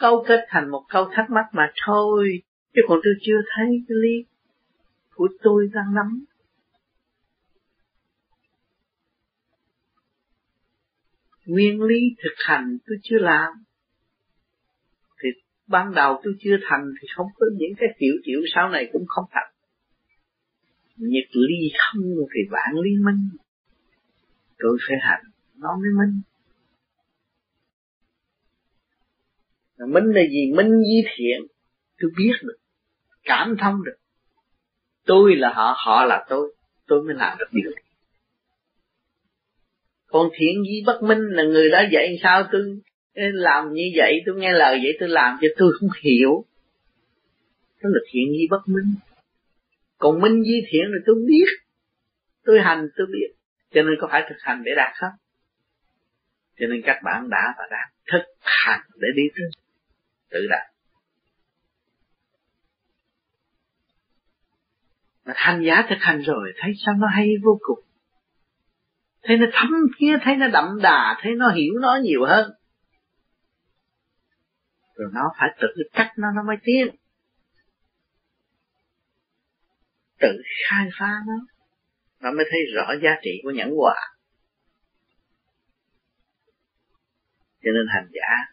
câu 0.00 0.24
kết 0.28 0.40
thành 0.48 0.70
một 0.70 0.82
câu 0.88 1.08
thắc 1.12 1.30
mắc 1.30 1.44
mà 1.52 1.72
thôi. 1.86 2.42
Chứ 2.74 2.82
còn 2.88 3.00
tôi 3.04 3.14
chưa 3.22 3.40
thấy 3.56 3.66
cái 3.88 3.96
ly 4.02 4.24
của 5.14 5.28
tôi 5.42 5.70
đang 5.74 5.94
nắm. 5.94 6.24
Nguyên 11.50 11.82
lý 11.82 12.00
thực 12.22 12.34
hành 12.36 12.78
tôi 12.86 12.96
chưa 13.02 13.18
làm. 13.18 13.52
Thì 15.22 15.28
ban 15.66 15.94
đầu 15.94 16.20
tôi 16.24 16.34
chưa 16.40 16.56
thành 16.68 16.92
thì 17.00 17.08
không 17.16 17.26
có 17.34 17.46
những 17.58 17.72
cái 17.78 17.88
tiểu 17.98 18.14
tiểu 18.24 18.40
sau 18.54 18.68
này 18.68 18.88
cũng 18.92 19.04
không 19.06 19.24
thành. 19.30 19.52
Nhật 20.96 21.24
ly 21.32 21.72
không 21.78 22.02
thì 22.34 22.40
bạn 22.50 22.74
ly 22.82 22.90
minh. 23.04 23.28
Tôi 24.58 24.78
phải 24.88 24.96
hành, 25.00 25.22
nó 25.56 25.68
mới 25.76 25.90
minh. 25.98 26.20
Minh 29.92 30.04
là 30.04 30.22
gì? 30.30 30.52
Minh 30.56 30.70
di 30.80 31.02
thiện. 31.16 31.46
Tôi 31.98 32.10
biết 32.16 32.32
được, 32.42 32.58
cảm 33.22 33.56
thông 33.60 33.84
được. 33.84 33.96
Tôi 35.04 35.36
là 35.36 35.52
họ 35.52 35.74
họ 35.76 36.04
là 36.04 36.26
tôi. 36.28 36.54
Tôi 36.86 37.02
mới 37.02 37.14
làm 37.14 37.38
được 37.38 37.46
điều 37.52 37.70
này 37.70 37.89
còn 40.10 40.28
thiện 40.38 40.62
di 40.64 40.82
bất 40.86 41.02
minh 41.02 41.18
là 41.18 41.42
người 41.42 41.70
đó 41.70 41.82
dạy 41.92 42.18
sao 42.22 42.42
tôi 42.52 42.80
làm 43.14 43.72
như 43.72 43.84
vậy? 43.96 44.12
Tôi 44.26 44.36
nghe 44.36 44.52
lời 44.52 44.78
vậy 44.82 44.96
tôi 45.00 45.08
làm 45.08 45.38
cho 45.40 45.48
tôi 45.56 45.72
không 45.80 45.88
hiểu. 46.02 46.44
Đó 47.82 47.90
là 47.92 48.00
thiện 48.12 48.32
di 48.32 48.46
bất 48.50 48.68
minh. 48.68 48.94
Còn 49.98 50.20
minh 50.20 50.42
di 50.42 50.62
thiện 50.70 50.82
là 50.82 50.98
tôi 51.06 51.16
biết. 51.28 51.46
Tôi 52.44 52.60
hành, 52.60 52.88
tôi 52.96 53.06
biết. 53.12 53.34
Cho 53.70 53.82
nên 53.82 53.94
có 54.00 54.08
phải 54.10 54.22
thực 54.28 54.36
hành 54.40 54.62
để 54.64 54.72
đạt 54.76 54.92
không? 55.00 55.12
Cho 56.58 56.66
nên 56.66 56.82
các 56.84 56.96
bạn 57.04 57.30
đã 57.30 57.54
và 57.58 57.64
đang 57.70 57.88
thực 58.12 58.32
hành 58.42 58.80
để 59.00 59.08
đi 59.16 59.22
tới 59.36 59.62
tự 60.30 60.46
đạt. 60.50 60.70
Mà 65.24 65.32
thành 65.36 65.62
giả 65.66 65.86
thực 65.88 65.98
hành 66.00 66.22
rồi, 66.22 66.52
thấy 66.56 66.72
sao 66.84 66.94
nó 66.98 67.06
hay 67.06 67.28
vô 67.42 67.58
cùng? 67.60 67.89
Thấy 69.22 69.36
nó 69.36 69.46
thấm 69.52 69.70
kia 69.98 70.12
thấy 70.22 70.36
nó 70.36 70.48
đậm 70.48 70.78
đà, 70.82 71.16
thấy 71.22 71.32
nó 71.34 71.50
hiểu 71.50 71.72
nó 71.80 71.98
nhiều 72.02 72.20
hơn. 72.26 72.50
Rồi 74.94 75.10
nó 75.14 75.22
phải 75.38 75.48
tự 75.60 75.68
cắt 75.92 76.12
nó 76.16 76.28
nó 76.36 76.42
mới 76.42 76.56
tiến. 76.62 76.96
Tự 80.20 80.42
khai 80.68 80.86
phá 80.98 81.12
nó 81.26 81.34
nó 82.20 82.30
mới 82.36 82.46
thấy 82.50 82.60
rõ 82.74 82.94
giá 83.02 83.10
trị 83.22 83.30
của 83.42 83.50
nhẫn 83.50 83.70
hòa 83.76 83.94
cho 87.62 87.70
nên 87.74 87.86
hành 87.88 88.08
giả 88.12 88.52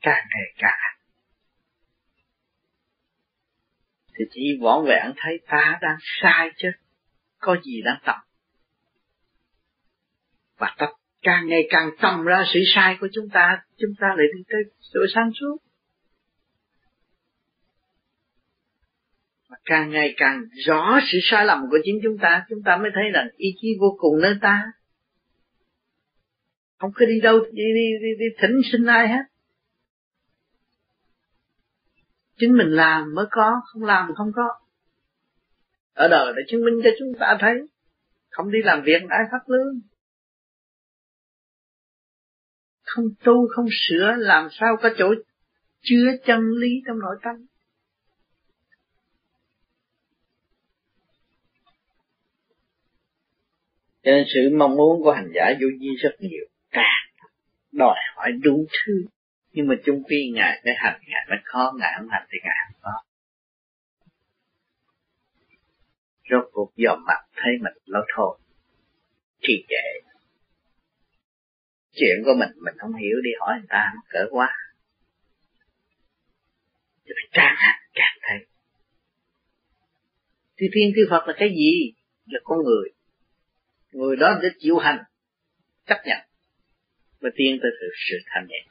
càng 0.00 0.24
ngày 0.34 0.54
càng 0.58 0.96
thì 4.18 4.24
chỉ 4.30 4.58
vỏn 4.62 4.84
vẹn 4.86 5.12
thấy 5.16 5.40
ta 5.46 5.78
đang 5.80 5.96
sai 6.22 6.50
chứ 6.56 6.68
có 7.38 7.56
gì 7.64 7.82
đang 7.84 8.00
tập 8.06 8.16
và 10.58 10.74
tập 10.78 10.90
càng 11.22 11.46
ngày 11.46 11.66
càng 11.70 11.90
tầm 12.00 12.24
ra 12.24 12.44
sự 12.54 12.60
sai 12.74 12.96
của 13.00 13.08
chúng 13.12 13.28
ta 13.32 13.62
chúng 13.76 13.90
ta 14.00 14.06
lại 14.16 14.26
đi 14.36 14.42
tới 14.48 14.62
sự 14.80 15.06
sáng 15.14 15.30
suốt. 15.40 15.56
Và 19.48 19.56
càng 19.64 19.90
ngày 19.90 20.14
càng 20.16 20.42
rõ 20.66 20.98
sự 21.12 21.18
sai 21.22 21.44
lầm 21.46 21.60
của 21.70 21.78
chính 21.84 22.00
chúng 22.02 22.18
ta 22.18 22.44
chúng 22.48 22.62
ta 22.64 22.76
mới 22.76 22.90
thấy 22.94 23.04
rằng 23.14 23.28
ý 23.36 23.48
chí 23.60 23.68
vô 23.80 23.96
cùng 23.98 24.20
nơi 24.22 24.34
ta. 24.40 24.72
Không 26.78 26.92
có 26.94 27.06
đi 27.06 27.20
đâu 27.20 27.40
đi 27.40 27.64
đi 27.74 27.86
đi, 28.02 28.08
đi 28.18 28.26
thỉnh 28.38 28.60
xin 28.72 28.86
ai 28.86 29.08
hết. 29.08 29.22
Chính 32.38 32.56
mình 32.56 32.68
làm 32.68 33.14
mới 33.14 33.26
có 33.30 33.60
không 33.64 33.84
làm 33.84 34.14
không 34.14 34.32
có 34.34 34.65
ở 35.96 36.08
đời 36.08 36.32
để 36.36 36.42
chứng 36.48 36.64
minh 36.64 36.80
cho 36.84 36.90
chúng 36.98 37.12
ta 37.20 37.38
thấy 37.40 37.54
không 38.30 38.50
đi 38.50 38.58
làm 38.64 38.82
việc 38.82 39.02
đã 39.08 39.16
phát 39.32 39.50
lương 39.50 39.80
không 42.96 43.04
tu, 43.24 43.48
không 43.56 43.66
sửa, 43.70 44.12
làm 44.18 44.48
sao 44.50 44.76
có 44.82 44.90
chỗ 44.98 45.14
chứa 45.80 46.16
chân 46.26 46.40
lý 46.60 46.68
trong 46.86 46.98
nội 46.98 47.16
tâm? 47.22 47.46
Cho 54.02 54.12
nên 54.12 54.24
sự 54.34 54.56
mong 54.58 54.76
muốn 54.76 55.02
của 55.02 55.12
hành 55.12 55.30
giả 55.34 55.52
vô 55.60 55.66
vi 55.80 55.88
rất 56.02 56.16
nhiều. 56.18 56.44
Càng 56.70 57.28
đòi 57.72 57.98
hỏi 58.16 58.32
đủ 58.42 58.66
thứ. 58.72 58.92
Nhưng 59.52 59.68
mà 59.68 59.74
chung 59.84 60.02
quy 60.04 60.30
ngài 60.34 60.60
cái 60.64 60.74
hành 60.78 61.00
ngài 61.06 61.26
nó 61.28 61.36
khó 61.44 61.72
ngài 61.78 61.92
không 61.98 62.08
hành 62.10 62.26
thì 62.30 62.38
ngài 62.42 62.56
không 62.66 62.80
có. 62.82 62.92
Rốt 66.30 66.44
cuộc 66.52 66.72
dòm 66.76 67.04
mặt 67.06 67.20
thấy 67.36 67.52
mình 67.60 67.72
nó 67.86 68.00
thôi. 68.16 68.38
Trì 69.40 69.64
trệ. 69.68 70.08
Chuyện 71.92 72.16
của 72.24 72.34
mình 72.38 72.48
mình 72.56 72.74
không 72.78 72.94
hiểu, 72.94 73.16
đi 73.24 73.30
hỏi 73.40 73.54
người 73.58 73.66
ta 73.68 73.92
cỡ 74.08 74.26
quá. 74.30 74.56
Thì 77.04 77.12
phải 77.16 77.28
trang 77.32 77.54
hạt 77.56 77.78
càng 77.94 78.18
thấy. 78.22 78.46
Thì 80.56 80.66
thiên 80.74 80.92
thư 80.96 81.02
Phật 81.10 81.28
là 81.28 81.34
cái 81.38 81.48
gì? 81.48 81.92
Là 82.26 82.40
con 82.44 82.58
người. 82.64 82.90
Người 83.92 84.16
đó 84.16 84.38
để 84.42 84.48
chịu 84.58 84.78
hành, 84.78 84.98
chấp 85.86 85.98
nhận. 86.04 86.18
Và 87.20 87.30
tiên 87.36 87.58
tới 87.62 87.70
sự 87.80 87.86
sự 88.10 88.16
thanh 88.26 88.46
nhẹ. 88.48 88.66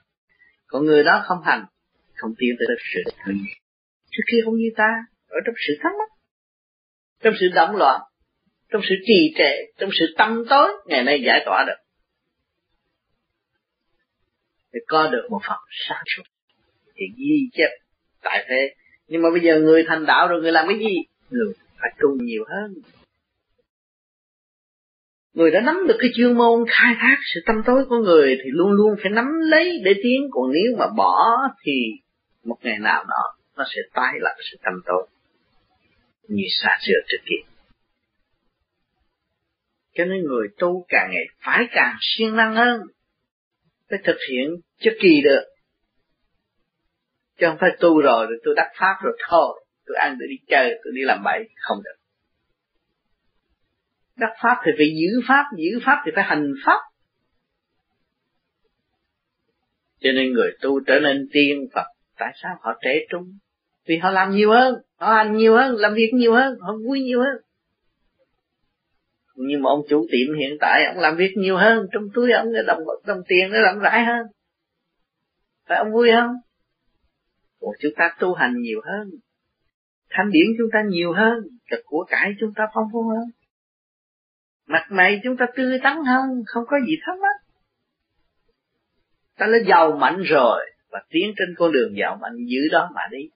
Còn 0.68 0.86
người 0.86 1.04
đó 1.04 1.24
không 1.26 1.44
hành, 1.44 1.66
không 2.16 2.34
tiến 2.38 2.50
tới 2.60 2.68
sự 2.94 3.12
thanh 3.18 3.36
nhẹ. 3.36 3.54
Trước 4.12 4.24
khi 4.32 4.38
không 4.46 4.56
như 4.56 4.70
ta, 4.78 5.06
ở 5.28 5.38
trong 5.46 5.56
sự 5.68 5.74
thắc 5.82 5.92
mắc 6.00 6.15
trong 7.26 7.34
sự 7.40 7.48
động 7.56 7.76
loạn, 7.76 8.02
trong 8.70 8.82
sự 8.90 8.96
trì 9.08 9.34
trệ, 9.38 9.52
trong 9.78 9.90
sự 10.00 10.06
tâm 10.18 10.44
tối, 10.50 10.70
ngày 10.86 11.04
nay 11.04 11.24
giải 11.26 11.44
tỏa 11.46 11.66
được. 11.68 11.84
Để 14.74 14.80
có 14.88 15.10
được 15.12 15.28
một 15.30 15.40
phần 15.48 15.58
sáng 15.88 16.04
suốt. 16.16 16.24
Thì 16.96 17.06
ghi 17.18 17.50
chép 17.54 17.70
tại 18.22 18.46
thế. 18.50 18.76
Nhưng 19.08 19.22
mà 19.22 19.30
bây 19.32 19.42
giờ 19.42 19.60
người 19.60 19.84
thành 19.88 20.06
đạo 20.06 20.28
rồi, 20.28 20.42
người 20.42 20.52
làm 20.52 20.68
cái 20.68 20.80
gì? 20.80 20.96
Người 21.30 21.54
phải 21.82 21.92
tu 22.00 22.10
nhiều 22.22 22.44
hơn. 22.48 22.74
Người 25.34 25.52
đã 25.52 25.62
nắm 25.62 25.88
được 25.88 25.98
cái 26.00 26.10
chuyên 26.16 26.38
môn 26.38 26.66
khai 26.70 26.96
thác 27.00 27.18
sự 27.34 27.42
tâm 27.46 27.56
tối 27.66 27.86
của 27.90 27.98
người 27.98 28.38
thì 28.44 28.50
luôn 28.54 28.72
luôn 28.72 28.96
phải 29.02 29.12
nắm 29.12 29.26
lấy 29.40 29.82
để 29.86 29.94
tiến. 30.04 30.22
Còn 30.32 30.52
nếu 30.52 30.78
mà 30.80 30.86
bỏ 30.98 31.18
thì 31.64 31.72
một 32.44 32.58
ngày 32.62 32.80
nào 32.80 33.04
đó 33.04 33.38
nó 33.58 33.64
sẽ 33.76 33.82
tái 33.94 34.14
lại 34.20 34.36
sự 34.52 34.58
tâm 34.64 34.74
tối 34.86 35.08
như 36.28 36.44
xa 36.62 36.78
xưa 36.82 37.00
trước 37.08 37.24
kia. 37.26 37.52
Cho 39.94 40.06
nên 40.06 40.24
người 40.24 40.48
tu 40.58 40.86
càng 40.88 41.10
ngày 41.12 41.26
phải 41.46 41.68
càng 41.72 41.96
siêng 42.02 42.36
năng 42.36 42.56
hơn, 42.56 42.82
phải 43.90 44.00
thực 44.04 44.18
hiện 44.30 44.50
cho 44.80 44.92
kỳ 45.02 45.22
được. 45.24 45.44
Chứ 47.40 47.46
không 47.50 47.58
phải 47.60 47.70
tu 47.80 48.02
rồi 48.02 48.26
rồi 48.26 48.38
tôi 48.44 48.54
đắc 48.58 48.72
pháp 48.80 48.96
rồi 49.04 49.18
thôi, 49.30 49.66
tôi 49.86 49.98
ăn 49.98 50.16
tôi 50.20 50.28
đi 50.28 50.36
chơi, 50.48 50.80
tôi 50.84 50.94
đi 50.96 51.02
làm 51.04 51.24
bậy, 51.24 51.50
không 51.56 51.84
được. 51.84 51.96
Đắc 54.16 54.34
pháp 54.44 54.62
thì 54.66 54.72
phải 54.78 54.88
giữ 54.88 55.22
pháp 55.28 55.44
giữ 55.58 55.80
pháp 55.86 56.02
thì 56.06 56.12
phải 56.16 56.24
hành 56.24 56.54
pháp. 56.66 56.80
Cho 60.00 60.12
nên 60.12 60.34
người 60.34 60.52
tu 60.62 60.80
trở 60.88 61.00
nên 61.00 61.28
tiên 61.34 61.68
Phật, 61.74 61.86
tại 62.18 62.34
sao 62.44 62.56
họ 62.62 62.80
trẻ 62.82 63.00
trung? 63.10 63.38
Vì 63.88 63.98
họ 63.98 64.12
làm 64.12 64.32
nhiều 64.32 64.52
hơn, 64.52 64.76
họ 64.98 65.12
ăn 65.12 65.38
nhiều 65.38 65.56
hơn, 65.56 65.76
làm 65.76 65.94
việc 65.94 66.12
nhiều 66.14 66.34
hơn, 66.34 66.60
họ 66.60 66.74
vui 66.88 67.00
nhiều 67.00 67.20
hơn. 67.20 67.38
Nhưng 69.36 69.62
mà 69.62 69.70
ông 69.70 69.82
chủ 69.90 70.08
tiệm 70.12 70.38
hiện 70.40 70.58
tại 70.60 70.86
ông 70.86 70.98
làm 70.98 71.18
việc 71.18 71.32
nhiều 71.38 71.58
hơn, 71.58 71.88
trong 71.92 72.04
túi 72.14 72.32
ông 72.32 72.48
cái 72.54 72.64
đồng 72.68 72.80
đồng 73.06 73.22
tiền 73.28 73.52
nó 73.52 73.62
rộng 73.62 73.80
rãi 73.80 74.06
hơn. 74.06 74.28
Phải 75.68 75.78
ông 75.78 75.92
vui 75.92 76.10
không? 76.16 76.36
Còn 77.60 77.72
chúng 77.82 77.92
ta 77.98 78.16
tu 78.20 78.34
hành 78.34 78.62
nhiều 78.62 78.82
hơn. 78.84 79.10
Thanh 80.10 80.32
điển 80.32 80.46
chúng 80.58 80.70
ta 80.74 80.80
nhiều 80.88 81.14
hơn. 81.14 81.34
Cái 81.70 81.82
của 81.86 82.06
cải 82.10 82.32
chúng 82.40 82.54
ta 82.56 82.64
phong 82.74 82.88
phú 82.94 83.04
hơn. 83.04 83.32
Mặt 84.68 84.88
mày 84.90 85.22
chúng 85.24 85.38
ta 85.38 85.46
tươi 85.56 85.80
tắn 85.84 85.98
hơn, 86.06 86.44
không 86.46 86.64
có 86.68 86.78
gì 86.88 86.94
thắc 87.06 87.20
mắc. 87.20 87.36
Ta 89.38 89.46
đã 89.46 89.58
giàu 89.68 89.92
mạnh 89.92 90.22
rồi, 90.22 90.72
và 90.90 91.04
tiến 91.10 91.34
trên 91.38 91.56
con 91.58 91.72
đường 91.72 91.98
giàu 91.98 92.18
mạnh, 92.22 92.36
giữ 92.48 92.60
đó 92.72 92.90
mà 92.96 93.02
đi 93.12 93.30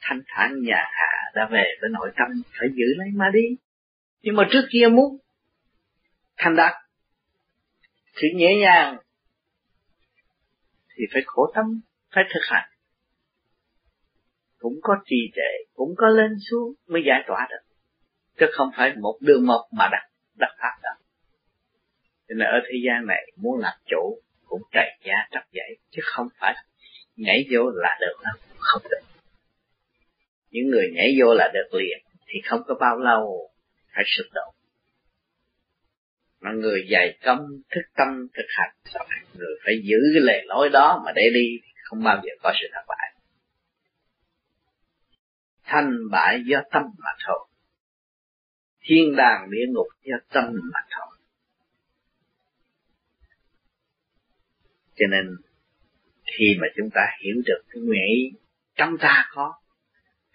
thanh 0.00 0.20
thản 0.26 0.62
nhà 0.62 0.84
hạ 0.92 1.30
đã 1.34 1.48
về 1.52 1.64
với 1.80 1.90
nội 1.92 2.10
tâm, 2.16 2.28
phải 2.58 2.68
giữ 2.74 2.84
lấy 2.96 3.08
mà 3.14 3.30
đi. 3.32 3.56
Nhưng 4.22 4.36
mà 4.36 4.48
trước 4.50 4.62
kia 4.70 4.88
muốn 4.88 5.18
thành 6.36 6.56
đạt 6.56 6.72
sự 8.14 8.26
nhẹ 8.34 8.56
nhàng 8.60 8.96
thì 10.96 11.04
phải 11.12 11.22
khổ 11.26 11.52
tâm, 11.54 11.80
phải 12.14 12.24
thực 12.34 12.40
hành. 12.42 12.68
Cũng 14.58 14.74
có 14.82 14.94
trì 15.04 15.16
trệ, 15.34 15.72
cũng 15.74 15.94
có 15.96 16.08
lên 16.08 16.30
xuống 16.50 16.74
mới 16.86 17.02
giải 17.06 17.24
tỏa 17.26 17.46
được. 17.50 17.74
Chứ 18.40 18.46
không 18.52 18.70
phải 18.76 18.92
một 18.96 19.18
đường 19.20 19.46
một 19.46 19.68
mà 19.72 19.88
đặt 19.92 20.10
đặt 20.38 20.56
pháp 20.58 20.78
đâu. 20.82 20.94
Cho 22.28 22.34
nên 22.34 22.48
ở 22.48 22.60
thế 22.62 22.78
gian 22.86 23.06
này 23.06 23.32
muốn 23.36 23.60
làm 23.60 23.74
chủ 23.86 24.22
cũng 24.44 24.62
chạy 24.72 24.98
giá 25.04 25.14
trắc 25.30 25.52
dậy 25.52 25.78
chứ 25.90 26.02
không 26.04 26.28
phải 26.40 26.54
nhảy 27.16 27.46
vô 27.52 27.70
là 27.74 27.98
được 28.00 28.20
đâu, 28.24 28.34
không 28.58 28.82
được 28.90 29.05
những 30.50 30.68
người 30.70 30.90
nhảy 30.94 31.08
vô 31.20 31.34
là 31.34 31.50
được 31.54 31.78
liền, 31.78 31.98
thì 32.26 32.40
không 32.44 32.60
có 32.66 32.74
bao 32.80 32.98
lâu 32.98 33.50
phải 33.94 34.04
sụp 34.06 34.26
đổ. 34.34 34.52
Mà 36.40 36.52
người 36.52 36.88
dày 36.90 37.18
công, 37.24 37.46
thức 37.70 37.82
tâm, 37.96 38.26
thực 38.34 38.46
hành, 38.48 38.74
người 39.34 39.54
phải 39.64 39.74
giữ 39.82 39.98
cái 40.14 40.22
lề 40.22 40.42
lối 40.44 40.68
đó 40.68 41.02
mà 41.04 41.12
để 41.14 41.22
đi 41.34 41.68
không 41.84 42.02
bao 42.04 42.20
giờ 42.24 42.30
có 42.42 42.52
sự 42.60 42.66
thất 42.72 42.82
bại. 42.88 43.14
Thanh 45.64 45.90
bại 46.10 46.42
do 46.46 46.62
tâm 46.70 46.82
mà 46.98 47.10
thôi. 47.26 47.48
Thiên 48.80 49.16
đàng 49.16 49.50
địa 49.50 49.66
ngục 49.68 49.86
do 50.02 50.16
tâm 50.32 50.44
mà 50.72 50.80
thôi. 50.90 51.18
Cho 54.94 55.06
nên, 55.10 55.36
khi 56.24 56.56
mà 56.60 56.66
chúng 56.76 56.90
ta 56.94 57.00
hiểu 57.24 57.34
được 57.46 57.62
cái 57.68 57.82
nguyện 57.82 58.02
ý, 58.08 58.38
trong 58.76 58.96
ta 59.00 59.28
có 59.34 59.54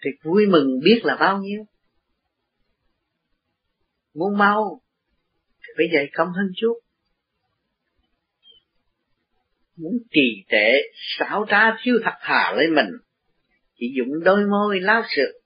thì 0.04 0.10
vui 0.22 0.46
mừng 0.46 0.80
biết 0.84 1.00
là 1.02 1.16
bao 1.20 1.38
nhiêu. 1.38 1.64
Muốn 4.14 4.38
mau, 4.38 4.80
thì 5.60 5.72
phải 5.76 5.86
dày 5.94 6.10
công 6.14 6.28
hơn 6.28 6.52
chút. 6.56 6.74
Muốn 9.76 9.92
trì 10.10 10.44
trệ, 10.48 10.72
xảo 11.18 11.46
trá 11.48 11.76
thiếu 11.82 11.94
thật 12.04 12.14
thà 12.20 12.52
lấy 12.56 12.68
mình 12.68 12.88
chỉ 13.82 13.94
dùng 13.96 14.24
đôi 14.24 14.46
môi 14.46 14.80
lao 14.80 15.02
sự. 15.16 15.40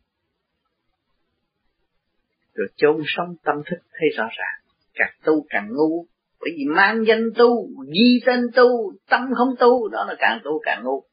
Rồi 2.54 2.68
chôn 2.76 3.02
sống 3.06 3.34
tâm 3.44 3.56
thức 3.70 3.76
thấy 3.90 4.08
rõ 4.16 4.24
ràng, 4.38 4.74
càng 4.94 5.14
tu 5.24 5.46
càng 5.48 5.68
ngu. 5.72 6.06
Bởi 6.40 6.50
vì 6.56 6.64
mang 6.64 7.04
danh 7.08 7.24
tu, 7.36 7.68
ghi 7.92 8.20
tên 8.26 8.40
tu, 8.54 8.92
tâm 9.08 9.20
không 9.36 9.54
tu, 9.60 9.88
đó 9.88 10.04
là 10.08 10.14
càng 10.18 10.40
tu 10.44 10.60
càng 10.64 10.84
ngu 10.84 11.04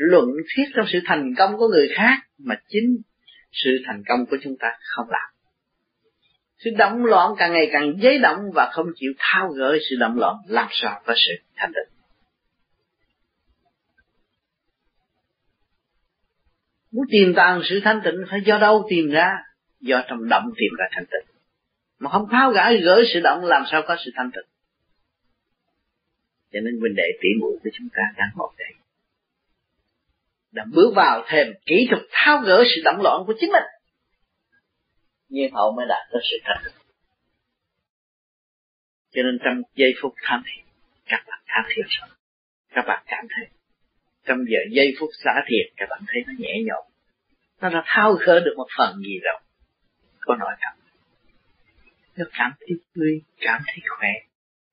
luận 0.00 0.26
thuyết 0.54 0.64
trong 0.74 0.86
sự 0.92 0.98
thành 1.04 1.34
công 1.38 1.56
của 1.56 1.68
người 1.68 1.88
khác 1.96 2.16
mà 2.38 2.54
chính 2.68 2.96
sự 3.52 3.70
thành 3.86 4.02
công 4.08 4.26
của 4.30 4.36
chúng 4.42 4.56
ta 4.60 4.68
không 4.80 5.06
làm. 5.10 5.30
Sự 6.58 6.70
động 6.78 7.04
loạn 7.04 7.32
càng 7.38 7.52
ngày 7.52 7.68
càng 7.72 7.92
dấy 8.02 8.18
động 8.18 8.38
và 8.54 8.70
không 8.72 8.86
chịu 8.94 9.12
thao 9.18 9.48
gỡ 9.48 9.78
sự 9.90 9.96
động 10.00 10.18
loạn, 10.18 10.36
làm 10.48 10.68
sao 10.70 11.02
có 11.06 11.14
sự 11.16 11.34
thành 11.56 11.72
định? 11.72 11.88
Muốn 16.92 17.04
tìm 17.10 17.32
tàng 17.36 17.60
sự 17.64 17.80
thanh 17.84 18.00
tịnh 18.04 18.24
phải 18.30 18.40
do 18.44 18.58
đâu 18.58 18.86
tìm 18.90 19.10
ra? 19.10 19.36
Do 19.80 20.02
trong 20.08 20.28
động 20.28 20.44
tìm 20.56 20.70
ra 20.78 20.84
thanh 20.92 21.04
tịnh. 21.06 21.34
Mà 21.98 22.10
không 22.10 22.28
tháo 22.30 22.50
gỡ 22.50 22.72
gỡ 22.82 23.02
sự 23.14 23.20
động, 23.20 23.44
làm 23.44 23.62
sao 23.70 23.82
có 23.86 23.96
sự 24.04 24.10
thanh 24.14 24.30
tịnh? 24.30 24.50
Cho 26.52 26.60
nên 26.60 26.80
huynh 26.80 26.94
đệ 26.96 27.08
tỷ 27.20 27.28
muội 27.40 27.58
của 27.62 27.70
chúng 27.78 27.88
ta 27.92 28.02
đang 28.16 28.28
ngồi 28.36 28.52
đây 28.58 28.79
đã 30.52 30.64
bước 30.72 30.92
vào 30.96 31.24
thêm 31.28 31.46
kỹ 31.66 31.86
thuật 31.90 32.02
tháo 32.10 32.40
gỡ 32.40 32.64
sự 32.74 32.80
động 32.84 33.00
loạn 33.02 33.22
của 33.26 33.34
chính 33.40 33.52
mình. 33.52 33.62
Nhiên 35.28 35.52
hậu 35.52 35.72
mới 35.76 35.86
đạt 35.88 36.08
tới 36.12 36.22
sự 36.30 36.36
thật 36.44 36.70
cho 39.14 39.22
nên 39.22 39.38
trong 39.44 39.62
giây 39.74 39.92
phút 40.02 40.14
tham 40.22 40.42
thiền 40.46 40.64
các 41.06 41.24
bạn 41.28 41.40
tham 41.46 41.64
thiền 41.68 41.86
rồi. 42.00 42.08
Các 42.74 42.84
bạn 42.86 43.04
cảm 43.06 43.24
thấy 43.36 43.46
trong 44.26 44.38
giờ 44.48 44.58
giây 44.70 44.86
phút 45.00 45.10
xả 45.24 45.30
thiền 45.46 45.74
các 45.76 45.86
bạn 45.90 46.00
thấy 46.06 46.22
nó 46.26 46.32
nhẹ 46.38 46.54
nhõm. 46.66 46.84
Nó 47.60 47.68
đã 47.68 47.82
thao 47.86 48.12
gỡ 48.12 48.40
được 48.40 48.54
một 48.56 48.66
phần 48.78 48.96
gì 48.98 49.18
rồi. 49.24 49.40
Có 50.20 50.36
nói 50.36 50.56
cảm 50.60 50.74
nó 52.16 52.24
cảm 52.38 52.52
thấy 52.60 52.76
vui 52.94 53.22
cảm 53.40 53.62
thấy 53.66 53.76
khỏe. 53.88 54.08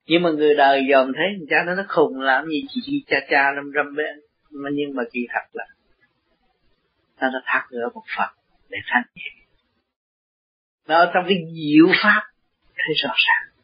Nhưng 0.08 0.24
mà 0.24 0.30
người 0.30 0.56
đời 0.56 0.82
dòm 0.92 1.12
thấy 1.14 1.26
cha 1.50 1.64
nó 1.64 1.76
nó 1.76 1.84
khùng 1.88 2.20
làm 2.20 2.46
gì, 2.46 2.66
chỉ 2.70 2.82
chỉ 2.84 3.04
cha 3.08 3.18
cha 3.30 3.52
lâm 3.56 3.66
râm 3.76 3.96
bên 3.96 4.20
mà 4.64 4.70
nhưng 4.74 4.96
mà 4.96 5.04
kỳ 5.12 5.28
thật 5.30 5.50
là 5.54 5.66
nó 7.20 7.28
đã 7.34 7.40
thác 7.46 7.68
nữa 7.72 7.90
một 7.94 8.04
phần 8.18 8.30
để 8.70 8.78
thanh 8.86 9.04
nhẹ 9.16 9.32
nó 10.88 10.96
ở 10.96 11.12
trong 11.14 11.26
cái 11.28 11.38
diệu 11.54 11.88
pháp 12.04 12.22
thấy 12.76 12.96
rõ 13.04 13.14
ràng 13.28 13.58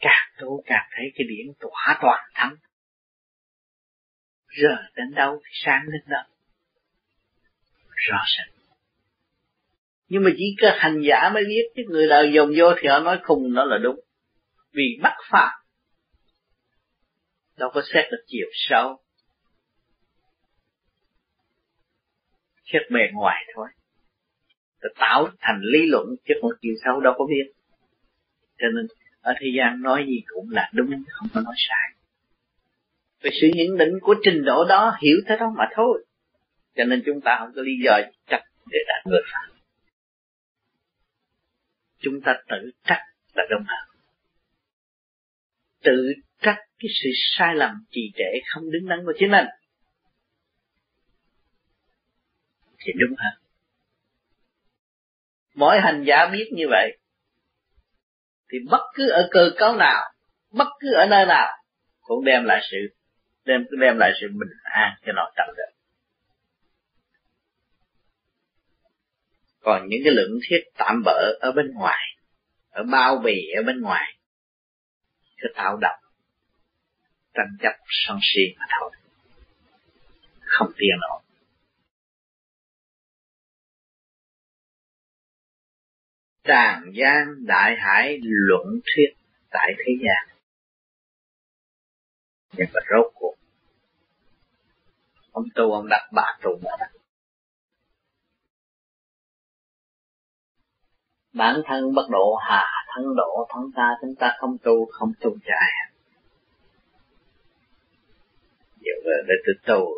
càng 0.00 0.32
tu 0.38 0.62
càng 0.66 0.88
thấy 0.96 1.12
cái 1.14 1.26
điển 1.28 1.54
tỏa 1.60 1.98
toàn 2.02 2.30
thắng. 2.34 2.56
Giờ 4.62 4.76
đến 4.96 5.14
đâu 5.14 5.40
thì 5.44 5.50
sáng 5.64 5.82
đến 5.92 6.02
đâu 6.06 6.22
rõ 7.94 8.18
ràng. 8.36 8.48
Nhưng 10.08 10.24
mà 10.24 10.30
chỉ 10.36 10.56
có 10.62 10.68
hành 10.76 11.00
giả 11.08 11.30
mới 11.34 11.44
biết 11.44 11.62
chứ 11.76 11.82
người 11.88 12.08
đời 12.08 12.32
dồn 12.34 12.52
vô 12.56 12.72
thì 12.80 12.88
họ 12.88 12.98
nói 12.98 13.20
khùng 13.22 13.54
đó 13.54 13.64
là 13.64 13.78
đúng. 13.78 14.00
Vì 14.72 14.98
bắt 15.02 15.16
pháp 15.30 15.57
đâu 17.58 17.70
có 17.74 17.82
xét 17.94 18.04
được 18.10 18.24
chiều 18.26 18.46
sâu. 18.52 19.00
Xét 22.72 22.82
bề 22.90 23.00
ngoài 23.12 23.44
thôi. 23.54 23.68
Rồi 24.80 24.94
tạo 24.96 25.28
thành 25.40 25.60
lý 25.62 25.86
luận 25.86 26.06
chứ 26.24 26.34
còn 26.42 26.52
chiều 26.60 26.74
sâu, 26.84 27.00
đâu 27.00 27.14
có 27.18 27.26
biết. 27.26 27.52
Cho 28.58 28.66
nên, 28.74 28.86
ở 29.20 29.32
thế 29.40 29.46
gian 29.58 29.82
nói 29.82 30.04
gì 30.08 30.22
cũng 30.26 30.50
là 30.50 30.70
đúng, 30.74 30.90
không 31.08 31.28
có 31.34 31.40
nói 31.40 31.54
sai. 31.68 31.94
Về 33.20 33.30
sự 33.40 33.48
nhận 33.54 33.76
định 33.76 33.92
của 34.00 34.14
trình 34.22 34.44
độ 34.44 34.64
đó 34.68 34.96
hiểu 35.02 35.16
thế 35.28 35.36
đó 35.36 35.52
mà 35.56 35.64
thôi. 35.74 36.04
Cho 36.76 36.84
nên 36.84 37.02
chúng 37.06 37.20
ta 37.20 37.36
không 37.38 37.52
có 37.56 37.62
lý 37.62 37.72
do 37.84 37.98
chắc 38.26 38.42
để 38.70 38.78
đạt 38.88 39.06
người 39.06 39.20
phạm 39.32 39.58
chúng 42.00 42.20
ta 42.24 42.32
tự 42.48 42.70
trách 42.84 43.02
là 43.34 43.44
đúng 43.50 43.64
hơn. 43.66 43.88
Tự 45.82 46.12
trách 46.42 46.58
cái 46.78 46.88
sự 47.02 47.08
sai 47.38 47.54
lầm 47.54 47.70
trì 47.90 48.12
trệ 48.14 48.38
không 48.48 48.70
đứng 48.70 48.88
đắn 48.88 48.98
của 49.06 49.12
chính 49.18 49.30
mình. 49.30 49.46
Thì 52.78 52.92
đúng 52.92 53.16
hơn 53.18 53.48
mỗi 55.58 55.80
hành 55.80 56.04
giả 56.06 56.26
biết 56.32 56.50
như 56.52 56.64
vậy. 56.70 56.98
Thì 58.52 58.58
bất 58.70 58.82
cứ 58.94 59.10
ở 59.10 59.28
cơ 59.30 59.50
cấu 59.58 59.76
nào, 59.76 60.12
bất 60.50 60.68
cứ 60.80 60.94
ở 60.94 61.06
nơi 61.06 61.26
nào, 61.26 61.48
cũng 62.00 62.24
đem 62.24 62.44
lại 62.44 62.60
sự, 62.70 62.76
đem 63.44 63.66
đem 63.80 63.98
lại 63.98 64.12
sự 64.20 64.26
bình 64.28 64.58
an 64.62 64.94
cho 65.06 65.12
nội 65.12 65.30
tâm 65.36 65.46
được. 65.56 65.72
Còn 69.60 69.88
những 69.88 70.00
cái 70.04 70.12
lượng 70.12 70.38
thiết 70.48 70.60
tạm 70.78 71.02
bỡ 71.04 71.32
ở 71.40 71.52
bên 71.52 71.70
ngoài, 71.74 72.16
ở 72.70 72.82
bao 72.92 73.18
bì 73.24 73.50
ở 73.56 73.62
bên 73.62 73.80
ngoài 73.80 74.18
cứ 75.36 75.48
tạo 75.54 75.76
động 75.76 76.07
tranh 77.34 77.56
chấp 77.62 77.72
sân 77.86 78.18
si 78.22 78.40
mà 78.58 78.66
thôi. 78.80 78.90
Không 80.40 80.68
tiền 80.76 80.96
nổi 81.00 81.22
tràn 86.48 86.92
gian 86.94 87.46
đại 87.46 87.76
hải 87.78 88.18
luận 88.22 88.66
thuyết 88.66 89.26
tại 89.50 89.72
thế 89.78 89.92
gian. 90.00 90.36
Nhưng 92.52 92.68
mà 92.74 92.80
rốt 92.90 93.12
cuộc, 93.14 93.34
ông 95.32 95.44
tu 95.54 95.72
ông 95.72 95.88
đặt 95.88 96.10
bà 96.12 96.38
tu 96.42 96.50
mà. 96.62 96.70
Đặt 96.78 96.90
bản 101.32 101.62
thân 101.66 101.94
bất 101.94 102.06
độ, 102.10 102.34
hà 102.48 102.64
thân 102.94 103.04
độ, 103.16 103.48
thân 103.50 103.62
ta 103.76 103.96
chúng 104.00 104.14
ta 104.18 104.36
không 104.38 104.56
tu 104.62 104.86
không 104.92 105.12
tu 105.20 105.36
chạy 105.44 105.70
giờ 109.04 109.12
để 109.28 109.34
tôi 109.46 109.54
tu, 109.66 109.94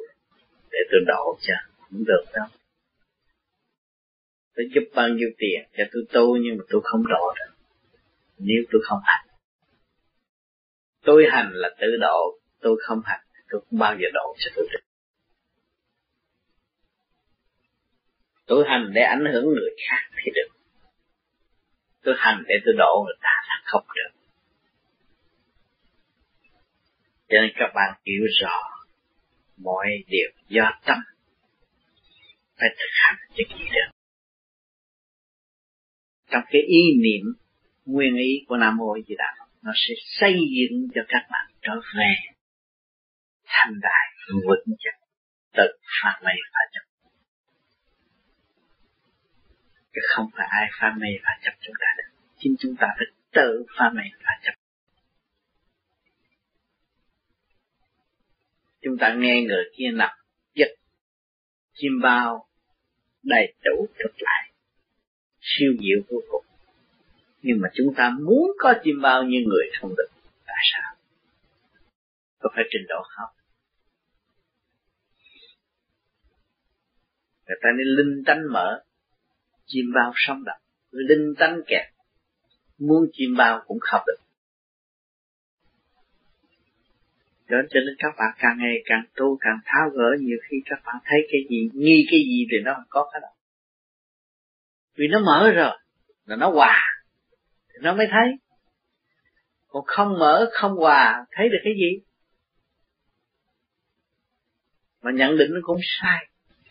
để 0.70 0.78
tôi 0.91 1.01
độ 1.07 1.38
cho, 1.41 1.55
cũng 1.91 2.05
được 2.05 2.24
đâu 2.34 2.47
tôi 4.61 4.68
giúp 4.74 4.82
bao 4.95 5.09
nhiêu 5.09 5.28
tiền 5.38 5.61
cho 5.76 5.84
tôi 5.93 6.03
tu 6.12 6.36
nhưng 6.36 6.59
mà 6.59 6.64
tôi 6.68 6.80
không 6.84 7.03
độ 7.09 7.34
được. 7.38 7.55
Nếu 8.38 8.62
tôi 8.72 8.80
không 8.84 8.99
hành. 9.05 9.26
Tôi 11.05 11.24
hành 11.30 11.51
là 11.53 11.68
tự 11.80 11.86
độ, 12.01 12.38
tôi 12.61 12.76
không 12.86 13.01
hành, 13.05 13.20
tôi 13.51 13.61
không 13.61 13.78
bao 13.78 13.97
giờ 14.01 14.09
độ 14.14 14.36
cho 14.38 14.51
tôi 14.57 14.68
được. 14.72 14.80
Tôi 18.47 18.64
hành 18.68 18.91
để 18.95 19.03
ảnh 19.03 19.24
hưởng 19.32 19.47
người 19.47 19.70
khác 19.88 20.11
thì 20.16 20.32
được. 20.34 20.55
Tôi 22.03 22.14
hành 22.18 22.43
để 22.49 22.55
tôi 22.64 22.74
độ 22.78 23.05
người 23.07 23.16
ta 23.22 23.34
là 23.49 23.62
không 23.64 23.84
được. 23.97 24.20
Cho 27.28 27.41
nên 27.41 27.51
các 27.55 27.72
bạn 27.74 28.01
hiểu 28.05 28.24
rõ 28.43 28.70
mọi 29.63 29.87
điều 30.07 30.31
do 30.49 30.81
tâm. 30.87 30.99
Phải 32.57 32.69
thực 32.79 32.91
hành 32.93 33.17
cho 33.29 33.45
kỹ 33.49 33.65
được 33.65 34.01
trong 36.31 36.43
cái 36.51 36.63
ý 36.63 36.83
niệm, 37.03 37.25
nguyên 37.85 38.17
ý 38.17 38.45
của 38.49 38.57
Nam 38.57 38.77
Mô 38.77 38.97
Di 39.09 39.15
Đà 39.19 39.35
nó 39.63 39.73
sẽ 39.75 39.95
xây 40.21 40.33
dựng 40.33 40.89
cho 40.95 41.01
các 41.09 41.29
bạn 41.31 41.51
trở 41.63 41.75
về 41.99 42.15
thành 43.47 43.73
đại 43.83 44.07
vững 44.47 44.77
chắc, 44.79 44.95
tự 45.53 45.79
phát 46.03 46.21
mê 46.25 46.33
và 46.53 46.61
chấp. 46.73 47.11
Chứ 49.95 50.01
không 50.15 50.27
phải 50.37 50.47
ai 50.51 50.69
pha 50.81 50.95
mê 50.99 51.09
và 51.25 51.31
chấp 51.43 51.53
chúng 51.61 51.75
ta 51.81 51.87
được 51.99 52.21
chính 52.39 52.55
chúng 52.61 52.77
ta 52.81 52.87
phải 52.97 53.07
tự 53.33 53.65
pha 53.79 53.91
mê 53.95 54.03
và 54.25 54.33
chấp. 54.43 54.60
Chúng 58.83 58.97
ta 59.01 59.14
nghe 59.18 59.43
người 59.43 59.64
kia 59.76 59.91
nằm 59.95 60.11
giật 60.55 60.68
chim 61.74 61.93
bao 62.03 62.49
đầy 63.22 63.55
đủ 63.64 63.87
thực 63.99 64.12
lại. 64.18 64.53
Siêu 65.41 65.72
diệu 65.81 66.01
vô 66.09 66.20
cùng. 66.31 66.45
Nhưng 67.43 67.61
mà 67.61 67.68
chúng 67.74 67.95
ta 67.97 68.11
muốn 68.20 68.51
có 68.59 68.74
chim 68.85 69.01
bao 69.03 69.22
như 69.22 69.39
người 69.47 69.70
không 69.81 69.91
được. 69.97 70.09
Tại 70.47 70.64
sao? 70.72 70.97
Có 72.39 72.51
phải 72.55 72.64
trình 72.70 72.87
độ 72.89 73.03
không? 73.09 73.28
Người 77.47 77.59
ta 77.62 77.68
nên 77.78 77.87
linh 77.87 78.24
tánh 78.26 78.43
mở, 78.53 78.85
chim 79.66 79.85
bao 79.95 80.12
sống 80.14 80.45
động 80.45 80.61
linh 80.91 81.35
tánh 81.39 81.61
kẹt. 81.66 81.87
Muốn 82.78 83.11
chim 83.12 83.37
bao 83.37 83.62
cũng 83.66 83.78
không 83.81 84.01
được. 84.07 84.20
Đó 87.51 87.59
cho 87.70 87.80
nên 87.80 87.94
các 87.98 88.14
bạn 88.18 88.34
càng 88.38 88.59
ngày 88.59 88.74
càng 88.84 89.05
tu, 89.16 89.38
càng 89.40 89.59
tháo 89.64 89.90
gỡ, 89.90 90.16
nhiều 90.20 90.38
khi 90.51 90.57
các 90.64 90.80
bạn 90.86 90.96
thấy 91.05 91.20
cái 91.32 91.40
gì, 91.51 91.68
nghi 91.74 92.07
cái 92.11 92.20
gì 92.20 92.46
thì 92.51 92.57
nó 92.64 92.74
không 92.74 92.84
có 92.88 93.11
cái 93.12 93.20
đó. 93.20 93.28
Vì 94.96 95.09
nó 95.09 95.20
mở 95.20 95.51
rồi, 95.51 95.78
là 96.24 96.36
nó 96.36 96.51
hòa, 96.51 96.82
thì 97.68 97.78
nó 97.82 97.94
mới 97.94 98.07
thấy. 98.11 98.28
Còn 99.68 99.84
không 99.86 100.18
mở, 100.18 100.51
không 100.53 100.76
hòa, 100.76 101.26
thấy 101.30 101.48
được 101.48 101.59
cái 101.64 101.72
gì? 101.76 102.05
Mà 105.03 105.11
nhận 105.11 105.36
định 105.38 105.51
nó 105.55 105.61
cũng 105.62 105.80
sai, 106.01 106.26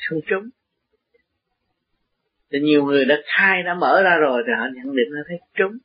không 0.09 0.19
trúng. 0.27 0.49
Thì 2.51 2.59
nhiều 2.59 2.85
người 2.85 3.05
đã 3.05 3.15
khai, 3.25 3.63
đã 3.63 3.73
mở 3.73 4.01
ra 4.03 4.15
rồi, 4.17 4.43
thì 4.47 4.53
họ 4.59 4.65
nhận 4.75 4.95
định 4.95 5.07
nó 5.11 5.21
thấy 5.27 5.37
trúng 5.53 5.77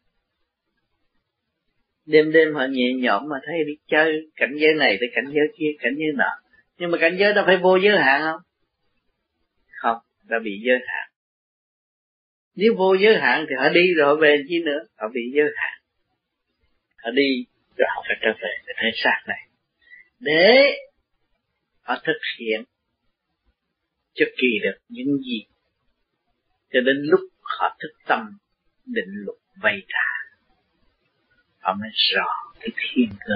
đêm 2.06 2.32
đêm 2.32 2.54
họ 2.54 2.66
nhẹ 2.70 2.92
nhõm 2.94 3.28
mà 3.28 3.36
thấy 3.46 3.64
đi 3.66 3.72
chơi, 3.86 4.30
cảnh 4.36 4.52
giới 4.56 4.74
này 4.74 4.96
tới 5.00 5.08
cảnh 5.14 5.24
giới 5.26 5.46
kia, 5.58 5.70
cảnh 5.78 5.94
giới 5.96 6.12
nọ. 6.14 6.30
Nhưng 6.78 6.90
mà 6.90 6.98
cảnh 7.00 7.16
giới 7.18 7.34
đâu 7.34 7.44
phải 7.46 7.56
vô 7.56 7.76
giới 7.76 7.98
hạn 7.98 8.22
không? 8.22 8.40
Không, 9.70 9.96
đã 10.28 10.38
bị 10.44 10.60
giới 10.66 10.78
hạn. 10.86 11.10
Nếu 12.56 12.74
vô 12.76 12.94
giới 12.94 13.18
hạn 13.18 13.46
thì 13.48 13.54
họ 13.58 13.68
đi 13.68 13.94
rồi 13.96 14.06
họ 14.06 14.14
về 14.14 14.44
chi 14.48 14.62
nữa? 14.64 14.78
Họ 14.96 15.08
bị 15.14 15.20
giới 15.34 15.46
hạn. 15.56 15.80
Họ 16.96 17.10
đi 17.10 17.44
rồi 17.76 17.86
họ 17.94 18.04
phải 18.08 18.16
trở 18.20 18.28
về 18.42 18.50
để 18.66 18.72
thấy 18.76 18.90
xác 18.94 19.22
này. 19.26 19.48
Để 20.20 20.76
họ 21.82 22.00
thực 22.04 22.18
hiện 22.38 22.64
cho 24.14 24.26
kỳ 24.36 24.48
được 24.62 24.78
những 24.88 25.18
gì. 25.18 25.44
Cho 26.72 26.80
đến 26.80 26.96
lúc 27.02 27.20
họ 27.40 27.76
thức 27.80 27.92
tâm, 28.06 28.38
định 28.86 29.10
luật 29.24 29.38
vây 29.62 29.82
trả 29.88 30.13
họ 31.64 31.74
mới 31.80 31.90
rõ 32.14 32.26
cái 32.60 32.68
thiên 32.76 33.08
cơ, 33.26 33.34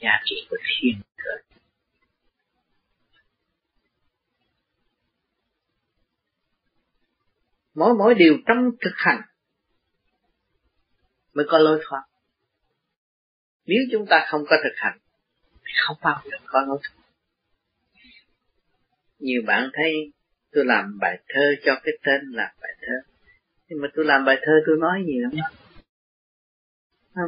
giá 0.00 0.10
trị 0.24 0.46
của 0.50 0.56
thiên 0.62 1.00
cơ. 1.16 1.30
Mỗi 7.74 7.94
mỗi 7.94 8.14
điều 8.14 8.38
trong 8.46 8.70
thực 8.80 8.94
hành 8.96 9.22
mới 11.34 11.46
có 11.48 11.58
lối 11.58 11.80
thoát. 11.88 12.02
Nếu 13.66 13.78
chúng 13.92 14.06
ta 14.06 14.26
không 14.28 14.44
có 14.46 14.56
thực 14.64 14.74
hành, 14.76 14.98
thì 15.64 15.72
không 15.86 15.96
bao 16.02 16.22
giờ 16.24 16.36
có 16.46 16.60
lối 16.60 16.78
thoát. 16.82 17.04
Nhiều 19.18 19.42
bạn 19.46 19.70
thấy 19.72 19.92
tôi 20.52 20.64
làm 20.64 20.98
bài 21.00 21.18
thơ 21.28 21.54
cho 21.64 21.80
cái 21.84 21.94
tên 22.02 22.20
là 22.30 22.54
bài 22.60 22.72
thơ. 22.80 23.12
Nhưng 23.68 23.80
mà 23.80 23.88
tôi 23.94 24.04
làm 24.04 24.24
bài 24.24 24.36
thơ 24.42 24.52
tôi 24.66 24.76
nói 24.80 25.04
gì 25.06 25.14
lắm 25.20 25.30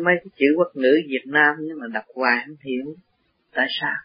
mấy 0.04 0.14
cái 0.24 0.30
chữ 0.38 0.46
quốc 0.56 0.70
ngữ 0.74 0.96
Việt 1.08 1.24
Nam 1.26 1.56
nhưng 1.60 1.78
mà 1.80 1.86
đọc 1.92 2.04
hoài 2.14 2.36
không 2.46 2.56
hiểu, 2.64 2.94
tại 3.52 3.66
sao? 3.80 3.96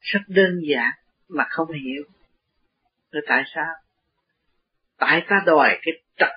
Rất 0.00 0.20
đơn 0.28 0.60
giản 0.68 0.90
mà 1.28 1.44
không 1.50 1.72
hiểu. 1.72 2.02
Rồi 3.12 3.22
tại 3.26 3.42
sao? 3.54 3.74
Tại 4.98 5.22
ta 5.28 5.36
đòi 5.46 5.78
cái 5.82 5.94
trật 6.16 6.30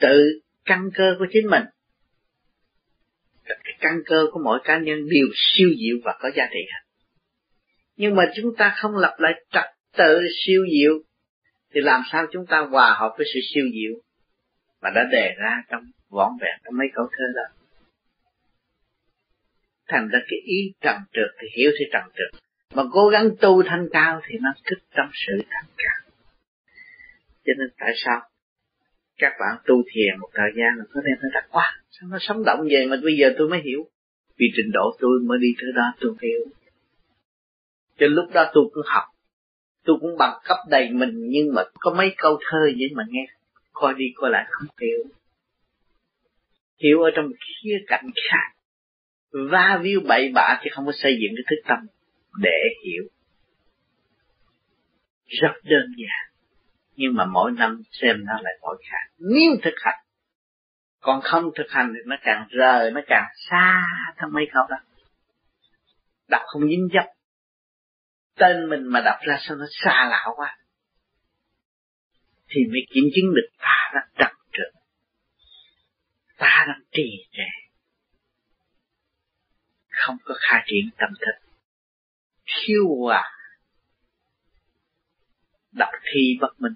tự 0.00 0.40
căn 0.64 0.90
cơ 0.94 1.14
của 1.18 1.26
chính 1.32 1.50
mình. 1.50 1.62
Cái 3.44 3.76
căn 3.80 4.00
cơ 4.06 4.26
của 4.32 4.40
mỗi 4.44 4.60
cá 4.64 4.78
nhân 4.78 5.08
đều 5.08 5.26
siêu 5.34 5.68
diệu 5.78 5.96
và 6.04 6.16
có 6.20 6.30
giá 6.36 6.44
trị 6.50 6.60
hết. 6.72 6.88
Nhưng 7.96 8.14
mà 8.14 8.24
chúng 8.36 8.56
ta 8.58 8.74
không 8.76 8.96
lập 8.96 9.16
lại 9.18 9.32
trật 9.52 9.64
tự 9.96 10.20
siêu 10.46 10.62
diệu, 10.72 10.92
thì 11.74 11.80
làm 11.80 12.02
sao 12.12 12.26
chúng 12.32 12.46
ta 12.46 12.58
hòa 12.70 12.96
hợp 13.00 13.14
với 13.18 13.26
sự 13.34 13.40
siêu 13.54 13.64
diệu 13.72 14.00
mà 14.82 14.90
đã 14.94 15.04
đề 15.12 15.34
ra 15.38 15.62
trong 15.68 15.82
vỏn 16.10 16.32
vẹn 16.40 16.60
trong 16.64 16.76
mấy 16.76 16.86
câu 16.94 17.06
thơ 17.12 17.24
đó. 17.36 17.54
Thành 19.88 20.08
ra 20.08 20.18
cái 20.28 20.38
ý 20.44 20.72
trần 20.80 20.96
trượt 21.12 21.30
thì 21.40 21.48
hiểu 21.56 21.70
thì 21.78 21.84
trần 21.92 22.02
trượt. 22.16 22.42
Mà 22.74 22.82
cố 22.92 23.08
gắng 23.08 23.30
tu 23.40 23.62
thanh 23.62 23.88
cao 23.92 24.20
thì 24.26 24.38
nó 24.40 24.50
thích 24.64 24.78
trong 24.96 25.08
sự 25.26 25.32
thanh 25.50 25.70
cao. 25.76 26.12
Cho 27.44 27.52
nên 27.58 27.68
tại 27.78 27.92
sao 27.96 28.20
các 29.18 29.32
bạn 29.40 29.56
tu 29.66 29.74
thiền 29.92 30.20
một 30.20 30.28
thời 30.34 30.50
gian 30.56 30.78
là 30.78 30.84
có 30.92 31.00
đem 31.04 31.16
nó 31.22 31.28
đắc 31.32 31.48
quá 31.50 31.78
sao 31.90 32.08
nó 32.12 32.18
sống 32.20 32.44
động 32.44 32.60
vậy 32.70 32.86
mà 32.86 32.96
bây 33.02 33.16
giờ 33.16 33.34
tôi 33.38 33.48
mới 33.48 33.60
hiểu? 33.62 33.88
Vì 34.38 34.46
trình 34.56 34.70
độ 34.72 34.96
tôi 35.00 35.20
mới 35.26 35.38
đi 35.38 35.48
tới 35.60 35.70
đó 35.76 35.94
tôi 36.00 36.14
hiểu. 36.22 36.40
Cho 37.98 38.06
lúc 38.06 38.30
đó 38.34 38.50
tôi 38.54 38.64
cũng 38.72 38.84
học. 38.86 39.04
Tôi 39.84 39.96
cũng 40.00 40.16
bằng 40.18 40.38
cấp 40.44 40.56
đầy 40.70 40.90
mình 40.90 41.12
nhưng 41.28 41.54
mà 41.54 41.62
có 41.74 41.94
mấy 41.94 42.14
câu 42.16 42.38
thơ 42.50 42.58
vậy 42.62 42.88
mà 42.94 43.04
nghe, 43.08 43.26
coi 43.72 43.94
đi 43.94 44.04
coi 44.16 44.30
lại 44.30 44.46
không 44.50 44.68
hiểu 44.80 45.04
hiểu 46.82 47.02
ở 47.02 47.10
trong 47.16 47.24
một 47.24 47.36
khía 47.38 47.78
cạnh 47.86 48.10
khác. 48.30 48.60
Va 49.50 49.80
víu 49.82 50.00
bậy 50.08 50.32
bạ 50.34 50.60
chứ 50.64 50.70
không 50.72 50.86
có 50.86 50.92
xây 50.94 51.12
dựng 51.12 51.32
cái 51.36 51.44
thức 51.50 51.68
tâm 51.68 51.78
để 52.42 52.60
hiểu. 52.84 53.02
Rất 55.26 55.52
đơn 55.62 55.86
giản, 55.96 56.34
nhưng 56.96 57.14
mà 57.14 57.24
mỗi 57.24 57.52
năm 57.52 57.82
xem 57.92 58.16
nó 58.26 58.32
lại 58.42 58.52
mỗi 58.62 58.82
khác. 58.90 59.14
Nếu 59.18 59.56
thực 59.62 59.74
hành, 59.84 59.98
còn 61.00 61.20
không 61.22 61.44
thực 61.56 61.70
hành 61.70 61.92
thì 61.94 62.00
nó 62.06 62.16
càng 62.22 62.46
rời, 62.50 62.90
nó 62.90 63.00
càng 63.06 63.26
xa 63.50 63.82
thằng 64.16 64.32
mấy 64.32 64.44
câu 64.52 64.62
đó. 64.70 64.76
Đọc 66.28 66.42
không 66.46 66.68
dính 66.68 66.88
dấp. 66.94 67.04
Tên 68.36 68.68
mình 68.70 68.84
mà 68.84 69.00
đọc 69.00 69.16
ra 69.26 69.38
sao 69.40 69.56
nó 69.56 69.64
xa 69.70 70.08
lạ 70.10 70.26
quá. 70.36 70.58
Thì 72.48 72.60
mới 72.70 72.80
kiểm 72.94 73.04
chứng 73.14 73.34
được 73.34 73.48
ta 73.58 73.90
đã 73.94 74.00
đặt 74.18 74.37
ta 76.38 76.64
đang 76.68 76.82
trì 76.92 77.26
trệ. 77.32 77.68
Không 79.88 80.16
có 80.24 80.34
khai 80.40 80.62
triển 80.66 80.90
tâm 80.98 81.10
thức. 81.20 81.48
Thiếu 82.46 82.82
hòa. 83.00 83.30
Đọc 85.72 85.88
thi 86.12 86.20
bất 86.40 86.60
minh. 86.60 86.72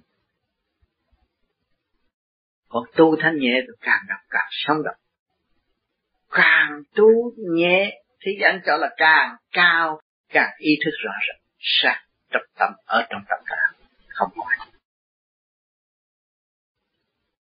Còn 2.68 2.84
tu 2.96 3.16
thanh 3.20 3.38
nhẹ 3.38 3.54
thì 3.60 3.72
càng 3.80 4.04
đọc 4.08 4.20
càng 4.30 4.48
sống 4.50 4.76
động. 4.84 4.96
Càng 6.30 6.82
tu 6.94 7.32
nhẹ 7.56 8.02
thì 8.20 8.32
anh 8.42 8.60
cho 8.66 8.76
là 8.76 8.94
càng 8.96 9.36
cao, 9.50 10.00
càng 10.28 10.50
ý 10.58 10.70
thức 10.84 10.90
rõ 11.04 11.12
ràng 11.28 11.40
sáng 11.58 12.04
trong 12.30 12.42
tâm, 12.58 12.72
ở 12.84 13.06
trong 13.10 13.22
tâm 13.28 13.38
cả. 13.46 13.84
Không 14.08 14.30
ngoài. 14.34 14.58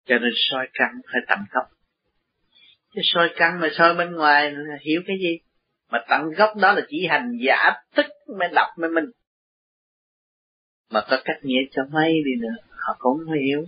Cho 0.06 0.16
nên 0.20 0.32
soi 0.36 0.68
căn 0.74 0.90
phải 1.12 1.22
tận 1.28 1.40
gốc 1.52 1.79
chứ 2.96 3.02
soi 3.04 3.30
căn 3.36 3.60
mà 3.60 3.68
soi 3.72 3.96
bên 3.96 4.16
ngoài 4.16 4.54
hiểu 4.82 5.02
cái 5.08 5.18
gì? 5.20 5.40
Mà 5.92 6.00
tận 6.10 6.22
gốc 6.38 6.56
đó 6.56 6.74
là 6.74 6.82
chỉ 6.90 7.08
hành 7.10 7.32
giả 7.48 7.72
tức 7.96 8.06
mới 8.38 8.50
đọc 8.56 8.68
mới 8.78 8.90
mình 8.90 9.06
mà 10.90 11.06
có 11.10 11.18
cách 11.26 11.38
nghĩa 11.42 11.62
cho 11.72 11.82
mấy 11.92 12.12
đi 12.26 12.32
nữa, 12.42 12.56
họ 12.70 12.96
cũng 13.00 13.18
không 13.26 13.34
hiểu. 13.34 13.66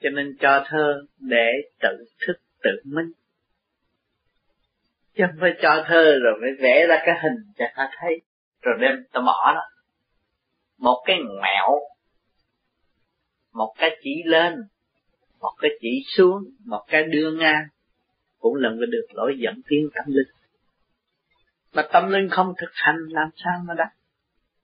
Cho 0.00 0.10
nên 0.10 0.36
cho 0.40 0.64
thơ 0.68 1.06
để 1.18 1.52
tự 1.80 2.04
thức 2.26 2.36
tự 2.62 2.70
minh. 2.84 3.12
Chứ 5.14 5.24
không 5.26 5.40
phải 5.40 5.50
cho 5.62 5.84
thơ 5.88 6.18
rồi 6.22 6.40
mới 6.40 6.50
vẽ 6.60 6.86
ra 6.86 7.02
cái 7.06 7.14
hình 7.22 7.52
cho 7.58 7.64
ta 7.76 7.90
thấy, 8.00 8.20
rồi 8.62 8.74
đem 8.80 9.04
ta 9.12 9.20
bỏ 9.20 9.52
đó. 9.54 9.62
Một 10.78 11.02
cái 11.06 11.16
mẹo, 11.42 11.80
một 13.52 13.74
cái 13.78 13.90
chỉ 14.02 14.22
lên 14.24 14.54
một 15.40 15.52
cái 15.58 15.70
chỉ 15.80 16.04
xuống, 16.16 16.44
một 16.64 16.84
cái 16.88 17.02
đưa 17.02 17.30
ngang, 17.30 17.64
cũng 18.38 18.54
lần 18.54 18.76
mới 18.76 18.86
được 18.86 19.06
lỗi 19.12 19.36
dẫn 19.38 19.60
tiến 19.68 19.88
tâm 19.94 20.04
linh. 20.06 20.28
Mà 21.72 21.88
tâm 21.92 22.08
linh 22.08 22.28
không 22.30 22.54
thực 22.60 22.70
hành, 22.72 22.96
làm 23.08 23.28
sao 23.36 23.52
mà 23.68 23.74
đắc? 23.74 23.90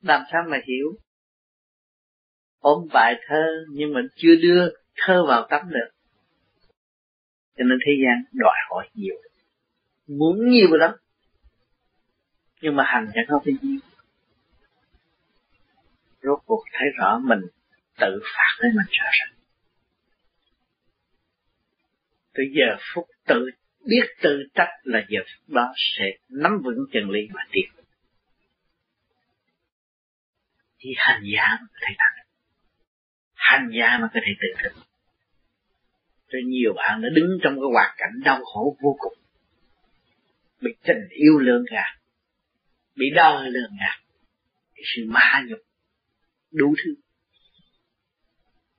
Làm 0.02 0.22
sao 0.32 0.42
mà 0.48 0.58
hiểu? 0.66 0.94
Ôm 2.58 2.88
bài 2.92 3.14
thơ, 3.26 3.64
nhưng 3.70 3.92
mình 3.92 4.06
chưa 4.16 4.34
đưa 4.42 4.68
thơ 4.96 5.24
vào 5.28 5.46
tâm 5.50 5.62
được. 5.70 5.90
Cho 7.56 7.64
nên 7.64 7.78
thế 7.86 7.92
gian 8.04 8.24
đòi 8.32 8.56
hỏi 8.70 8.88
nhiều. 8.94 9.14
Muốn 10.06 10.50
nhiều 10.50 10.68
lắm, 10.70 10.90
nhưng 12.60 12.76
mà 12.76 12.84
hành 12.86 13.10
chẳng 13.14 13.24
không 13.28 13.42
bao 13.46 13.54
nhiêu 13.62 13.80
rốt 16.24 16.38
cuộc 16.46 16.64
thấy 16.72 16.88
rõ 16.98 17.20
mình 17.24 17.40
tự 18.00 18.20
phát 18.22 18.56
với 18.60 18.70
mình 18.76 18.86
rõ 18.90 19.04
rằng 19.20 19.33
từ 22.34 22.42
giờ 22.52 22.76
phút 22.94 23.06
tự 23.26 23.50
biết 23.86 24.06
tự 24.22 24.42
trách 24.54 24.70
là 24.82 25.06
giờ 25.08 25.20
phút 25.20 25.54
đó 25.54 25.72
sẽ 25.76 26.04
nắm 26.28 26.52
vững 26.64 26.78
chân 26.92 27.10
lý 27.10 27.20
và 27.32 27.40
tiến. 27.50 27.70
Thì 30.78 30.90
hành 30.96 31.22
giả 31.34 31.48
mà 31.60 31.66
có 31.72 31.78
thể 31.80 31.94
thành 31.98 32.26
hành 33.34 33.70
giả 33.78 33.98
mà 34.00 34.08
có 34.14 34.20
thể 34.24 34.32
tự 34.40 34.62
thực 34.62 34.84
cho 36.34 36.40
nhiều 36.46 36.72
bạn 36.76 37.02
đã 37.02 37.08
đứng 37.14 37.38
trong 37.42 37.54
cái 37.54 37.68
hoàn 37.72 37.94
cảnh 37.98 38.12
đau 38.24 38.44
khổ 38.44 38.76
vô 38.82 38.96
cùng. 38.98 39.12
Bị 40.60 40.70
tình 40.82 41.08
yêu 41.10 41.38
lương 41.38 41.64
gạt. 41.70 41.98
Bị 42.96 43.06
đau 43.14 43.42
lương 43.42 43.70
gạt. 43.80 44.00
Cái 44.74 44.82
sự 44.96 45.02
ma 45.06 45.42
nhục. 45.46 45.58
Đủ 46.52 46.74
thứ. 46.84 46.94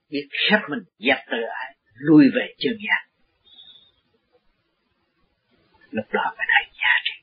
Biết 0.09 0.27
khép 0.31 0.59
mình 0.69 0.79
dẹp 0.99 1.17
tự 1.31 1.37
ái 1.53 1.75
lui 1.93 2.25
về 2.35 2.53
chân 2.57 2.73
gian 2.73 3.14
lúc 5.95 6.05
đó 6.11 6.33
mới 6.37 6.45
thấy 6.53 6.63
giá 6.81 6.93
trị 7.03 7.15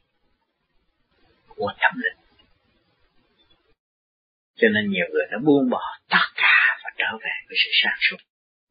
của 1.48 1.72
tâm 1.80 1.92
linh. 2.04 2.18
Cho 4.54 4.68
nên 4.74 4.90
nhiều 4.90 5.06
người 5.12 5.26
đã 5.30 5.38
buông 5.44 5.70
bỏ 5.70 5.82
tất 6.08 6.26
cả 6.34 6.78
và 6.84 6.90
trở 6.98 7.18
về 7.24 7.34
với 7.48 7.56
sự 7.64 7.70
sáng 7.82 7.98
suốt. 8.00 8.16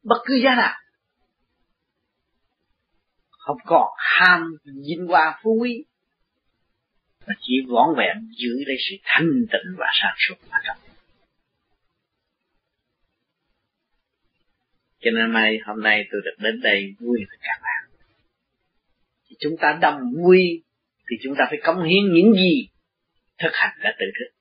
Bất 0.02 0.20
cứ 0.24 0.34
giá 0.44 0.54
nào. 0.54 0.74
Không 3.30 3.56
còn 3.64 3.88
ham, 3.98 4.56
vinh 4.64 5.06
hoa, 5.08 5.40
phú 5.42 5.58
quý. 5.60 5.84
Mà 7.26 7.34
chỉ 7.40 7.54
vỏn 7.68 7.88
vẹn 7.98 8.16
giữ 8.38 8.52
lấy 8.66 8.76
sự 8.88 8.96
thanh 9.04 9.30
tịnh 9.52 9.76
và 9.78 9.86
sáng 10.02 10.14
suốt 10.28 10.34
mà 10.50 10.58
thôi. 10.66 10.76
Cho 15.00 15.10
nên 15.10 15.32
mai 15.32 15.58
hôm 15.66 15.82
nay 15.82 16.04
tôi 16.12 16.20
được 16.24 16.36
đến 16.38 16.60
đây 16.60 16.94
vui 17.00 17.18
với 17.28 17.38
các 17.40 17.60
bạn 17.62 17.81
chúng 19.42 19.56
ta 19.60 19.78
đồng 19.80 20.00
vui 20.22 20.62
thì 21.10 21.16
chúng 21.22 21.34
ta 21.38 21.44
phải 21.50 21.60
cống 21.62 21.82
hiến 21.82 22.14
những 22.14 22.32
gì 22.32 22.68
thực 23.38 23.50
hành 23.52 23.78
đã 23.82 23.94
tự 23.98 24.06
thức. 24.18 24.36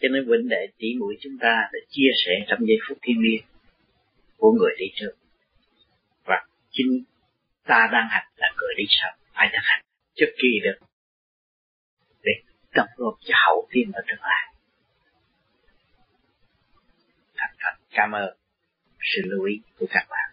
Cho 0.00 0.08
nên 0.08 0.26
huynh 0.26 0.48
đệ 0.48 0.66
tỷ 0.78 0.88
muội 0.98 1.14
chúng 1.20 1.32
ta 1.40 1.68
đã 1.72 1.78
chia 1.88 2.10
sẻ 2.26 2.32
trong 2.48 2.58
giây 2.66 2.76
phút 2.88 2.98
thiên 3.02 3.16
liêng 3.20 3.44
của 4.36 4.52
người 4.52 4.74
đi 4.78 4.86
trước. 4.94 5.12
Và 6.24 6.46
chính 6.70 7.04
ta 7.66 7.88
đang 7.92 8.08
hành 8.10 8.26
là 8.36 8.48
người 8.56 8.74
đi 8.76 8.84
sau 8.88 9.10
phải 9.34 9.48
thực 9.52 9.62
hành 9.62 9.82
trước 10.14 10.32
kỳ 10.42 10.60
được 10.62 10.86
để 12.22 12.32
tập 12.74 12.86
hợp 12.98 13.16
cho 13.20 13.34
hậu 13.46 13.68
tiên 13.70 13.90
ở 13.92 14.02
tương 14.08 14.22
lai. 14.22 14.54
Thật 17.36 17.56
thật 17.58 17.84
cảm 17.90 18.12
ơn 18.12 18.36
sự 19.14 19.22
lưu 19.24 19.44
ý 19.44 19.60
của 19.78 19.86
các 19.90 20.06
bạn. 20.10 20.31